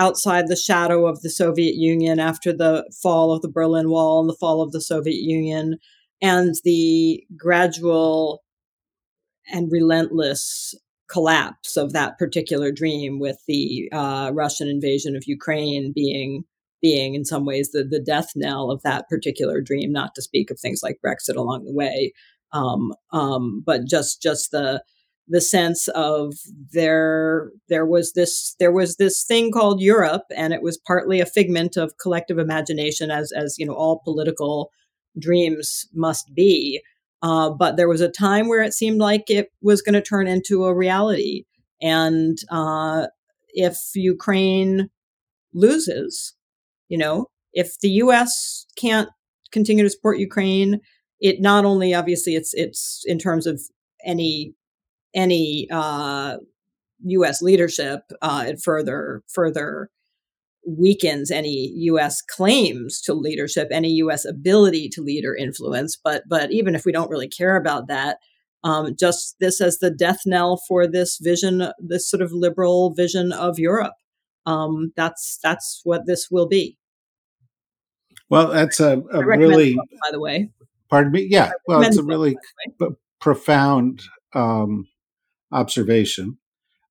outside 0.00 0.48
the 0.48 0.56
shadow 0.56 1.06
of 1.06 1.20
the 1.20 1.28
Soviet 1.30 1.74
Union, 1.74 2.18
after 2.18 2.52
the 2.54 2.90
fall 3.02 3.32
of 3.32 3.42
the 3.42 3.50
Berlin 3.50 3.90
Wall 3.90 4.20
and 4.20 4.28
the 4.30 4.36
fall 4.40 4.62
of 4.62 4.72
the 4.72 4.80
Soviet 4.80 5.20
Union, 5.20 5.76
and 6.22 6.54
the 6.64 7.22
gradual 7.36 8.42
and 9.52 9.70
relentless 9.70 10.74
collapse 11.10 11.76
of 11.76 11.92
that 11.92 12.18
particular 12.18 12.72
dream 12.72 13.18
with 13.18 13.36
the 13.46 13.88
uh, 13.92 14.30
Russian 14.32 14.68
invasion 14.68 15.16
of 15.16 15.24
Ukraine 15.26 15.92
being 15.94 16.44
being 16.80 17.14
in 17.14 17.26
some 17.26 17.44
ways 17.44 17.72
the 17.72 17.84
the 17.84 18.00
death 18.00 18.30
knell 18.34 18.70
of 18.70 18.82
that 18.82 19.06
particular 19.08 19.60
dream 19.60 19.92
not 19.92 20.14
to 20.14 20.22
speak 20.22 20.50
of 20.50 20.58
things 20.58 20.80
like 20.82 20.98
Brexit 21.04 21.36
along 21.36 21.64
the 21.64 21.74
way. 21.74 22.12
Um, 22.52 22.94
um, 23.12 23.62
but 23.66 23.86
just 23.86 24.22
just 24.22 24.50
the 24.50 24.82
the 25.30 25.40
sense 25.40 25.88
of 25.88 26.34
there 26.72 27.50
there 27.68 27.86
was 27.86 28.12
this 28.12 28.54
there 28.58 28.72
was 28.72 28.96
this 28.96 29.24
thing 29.24 29.50
called 29.50 29.80
Europe 29.80 30.24
and 30.36 30.52
it 30.52 30.62
was 30.62 30.76
partly 30.76 31.20
a 31.20 31.26
figment 31.26 31.76
of 31.76 31.96
collective 31.98 32.38
imagination 32.38 33.10
as 33.10 33.32
as 33.32 33.56
you 33.58 33.64
know 33.64 33.74
all 33.74 34.02
political 34.04 34.70
dreams 35.18 35.86
must 35.94 36.34
be 36.34 36.82
uh, 37.22 37.50
but 37.50 37.76
there 37.76 37.88
was 37.88 38.00
a 38.00 38.08
time 38.08 38.48
where 38.48 38.62
it 38.62 38.72
seemed 38.72 38.98
like 38.98 39.28
it 39.28 39.52
was 39.62 39.82
going 39.82 39.94
to 39.94 40.02
turn 40.02 40.26
into 40.26 40.64
a 40.64 40.74
reality. 40.74 41.44
And 41.82 42.38
uh, 42.50 43.06
if 43.50 43.76
Ukraine 43.94 44.88
loses, 45.52 46.34
you 46.88 46.96
know, 46.96 47.26
if 47.52 47.78
the 47.80 47.90
U.S. 47.90 48.66
can't 48.76 49.08
continue 49.52 49.84
to 49.84 49.90
support 49.90 50.18
Ukraine, 50.18 50.80
it 51.20 51.40
not 51.40 51.64
only 51.64 51.92
obviously 51.92 52.36
it's 52.36 52.54
it's 52.54 53.02
in 53.06 53.18
terms 53.18 53.46
of 53.46 53.60
any 54.04 54.54
any 55.14 55.68
uh, 55.70 56.36
U.S. 57.04 57.42
leadership, 57.42 58.02
uh, 58.22 58.44
it 58.48 58.60
further 58.60 59.22
further 59.28 59.90
weakens 60.66 61.30
any 61.30 61.72
U.S. 61.74 62.20
claims 62.22 63.00
to 63.02 63.14
leadership, 63.14 63.68
any 63.70 63.88
U.S. 63.94 64.24
ability 64.24 64.88
to 64.90 65.02
lead 65.02 65.24
or 65.24 65.34
influence. 65.34 65.96
But 66.02 66.24
but 66.28 66.52
even 66.52 66.74
if 66.74 66.84
we 66.84 66.92
don't 66.92 67.10
really 67.10 67.28
care 67.28 67.56
about 67.56 67.88
that, 67.88 68.18
um, 68.62 68.94
just 68.98 69.36
this 69.40 69.60
as 69.60 69.78
the 69.78 69.90
death 69.90 70.20
knell 70.26 70.60
for 70.68 70.86
this 70.86 71.18
vision, 71.18 71.72
this 71.78 72.08
sort 72.08 72.22
of 72.22 72.32
liberal 72.32 72.92
vision 72.92 73.32
of 73.32 73.58
Europe. 73.58 73.94
Um, 74.46 74.92
that's 74.96 75.38
that's 75.42 75.80
what 75.84 76.06
this 76.06 76.28
will 76.30 76.48
be. 76.48 76.78
Well, 78.28 78.48
that's 78.48 78.78
a, 78.80 79.02
a 79.12 79.24
really, 79.24 79.74
book, 79.74 79.88
by 79.90 80.10
the 80.12 80.20
way. 80.20 80.50
Pardon 80.88 81.12
me. 81.12 81.26
Yeah. 81.28 81.52
Well, 81.66 81.82
it's 81.82 81.96
a 81.96 82.02
really 82.02 82.36
profound 83.20 84.02
um, 84.34 84.86
observation. 85.52 86.38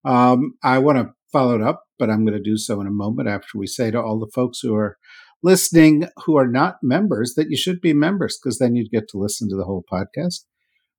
Um, 0.05 0.55
I 0.63 0.79
want 0.79 0.97
to 0.97 1.13
follow 1.31 1.55
it 1.55 1.61
up, 1.61 1.83
but 1.97 2.09
I'm 2.09 2.25
going 2.25 2.37
to 2.37 2.43
do 2.43 2.57
so 2.57 2.79
in 2.81 2.87
a 2.87 2.91
moment 2.91 3.27
after 3.27 3.57
we 3.57 3.67
say 3.67 3.91
to 3.91 4.01
all 4.01 4.19
the 4.19 4.31
folks 4.33 4.59
who 4.61 4.75
are 4.75 4.97
listening 5.41 6.07
who 6.25 6.37
are 6.37 6.47
not 6.47 6.77
members 6.83 7.33
that 7.35 7.49
you 7.49 7.57
should 7.57 7.79
be 7.81 7.93
members 7.93 8.37
because 8.37 8.59
then 8.59 8.75
you'd 8.75 8.91
get 8.91 9.07
to 9.09 9.17
listen 9.17 9.49
to 9.49 9.55
the 9.55 9.63
whole 9.63 9.83
podcast. 9.91 10.45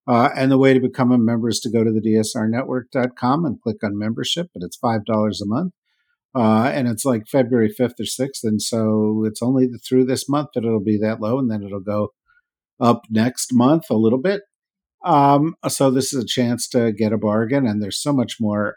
Uh, 0.08 0.30
and 0.34 0.50
the 0.50 0.58
way 0.58 0.72
to 0.74 0.80
become 0.80 1.12
a 1.12 1.18
member 1.18 1.48
is 1.48 1.60
to 1.60 1.70
go 1.70 1.84
to 1.84 1.92
the 1.92 2.00
dsrnetwork.com 2.00 3.44
and 3.44 3.60
click 3.60 3.76
on 3.84 3.98
membership, 3.98 4.48
but 4.54 4.62
it's 4.64 4.78
$5 4.78 5.02
a 5.06 5.46
month. 5.46 5.72
Uh, 6.34 6.70
and 6.72 6.88
it's 6.88 7.04
like 7.04 7.28
February 7.28 7.68
5th 7.68 8.00
or 8.00 8.04
6th. 8.04 8.44
And 8.44 8.62
so 8.62 9.24
it's 9.26 9.42
only 9.42 9.68
through 9.86 10.06
this 10.06 10.28
month 10.28 10.50
that 10.54 10.64
it'll 10.64 10.82
be 10.82 10.98
that 10.98 11.20
low, 11.20 11.38
and 11.38 11.50
then 11.50 11.62
it'll 11.62 11.80
go 11.80 12.12
up 12.80 13.02
next 13.10 13.50
month 13.52 13.84
a 13.90 13.96
little 13.96 14.20
bit. 14.20 14.42
Um, 15.04 15.54
so 15.68 15.90
this 15.90 16.12
is 16.12 16.22
a 16.22 16.26
chance 16.26 16.68
to 16.68 16.92
get 16.92 17.12
a 17.12 17.18
bargain, 17.18 17.66
and 17.66 17.82
there's 17.82 18.00
so 18.00 18.12
much 18.12 18.36
more 18.40 18.76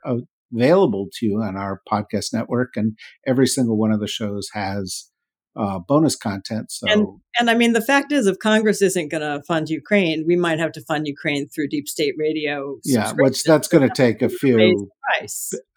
available 0.54 1.10
to 1.14 1.26
you 1.26 1.42
on 1.42 1.58
our 1.58 1.82
podcast 1.92 2.34
network, 2.34 2.76
and 2.76 2.98
every 3.28 3.48
single 3.48 3.78
one 3.78 3.92
of 3.92 4.00
the 4.00 4.08
shows 4.08 4.50
has 4.54 5.10
uh, 5.56 5.80
bonus 5.80 6.16
content. 6.16 6.72
So, 6.72 6.88
and, 6.90 7.08
and 7.40 7.50
I 7.50 7.56
mean, 7.56 7.74
the 7.74 7.82
fact 7.82 8.12
is, 8.12 8.28
if 8.28 8.40
Congress 8.40 8.82
isn't 8.82 9.10
going 9.10 9.22
to 9.22 9.44
fund 9.48 9.70
Ukraine, 9.70 10.26
we 10.28 10.36
might 10.36 10.60
have 10.60 10.72
to 10.74 10.82
fund 10.82 11.08
Ukraine 11.08 11.48
through 11.48 11.68
deep 11.70 11.88
state 11.88 12.16
radio. 12.18 12.78
Yeah, 12.84 13.12
which 13.14 13.44
that's 13.44 13.68
going 13.68 13.88
to 13.88 13.94
take 13.94 14.22
a 14.22 14.30
few, 14.30 14.90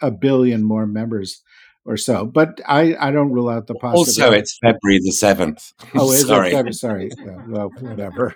a 0.00 0.10
billion 0.10 0.64
more 0.64 0.86
members 0.86 1.42
or 1.84 1.96
so. 1.96 2.26
But 2.26 2.60
I, 2.66 2.96
I 2.98 3.10
don't 3.10 3.32
rule 3.32 3.48
out 3.48 3.66
the 3.66 3.74
possibility. 3.74 4.22
Also, 4.22 4.32
it's 4.32 4.58
February 4.62 5.00
the 5.02 5.12
seventh. 5.12 5.72
Oh, 5.94 6.10
is 6.12 6.26
sorry. 6.26 6.52
It 6.52 6.74
sorry. 6.74 7.10
Yeah, 7.18 7.36
well, 7.48 7.70
whatever, 7.80 8.34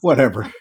whatever. 0.00 0.52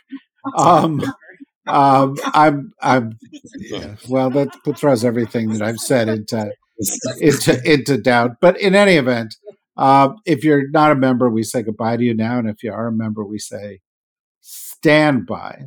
Um, 0.56 1.02
um, 1.68 2.18
I'm, 2.34 2.74
I'm. 2.82 3.18
Yeah, 3.58 3.96
well, 4.08 4.30
that 4.32 4.50
throws 4.78 5.06
everything 5.06 5.50
that 5.54 5.62
I've 5.62 5.80
said 5.80 6.10
into 6.10 6.52
into 7.20 7.72
into 7.72 7.98
doubt. 7.98 8.38
But 8.42 8.60
in 8.60 8.76
any 8.76 8.96
event, 8.96 9.36
uh, 9.78 10.14
if 10.26 10.44
you're 10.44 10.70
not 10.70 10.92
a 10.92 10.96
member, 10.96 11.30
we 11.30 11.44
say 11.44 11.64
goodbye 11.64 11.98
to 11.98 12.04
you 12.04 12.14
now, 12.14 12.40
and 12.40 12.50
if 12.50 12.64
you 12.64 12.72
are 12.72 12.88
a 12.88 12.92
member, 12.92 13.24
we 13.24 13.40
say 13.40 13.80
stand 14.42 15.26
by. 15.26 15.66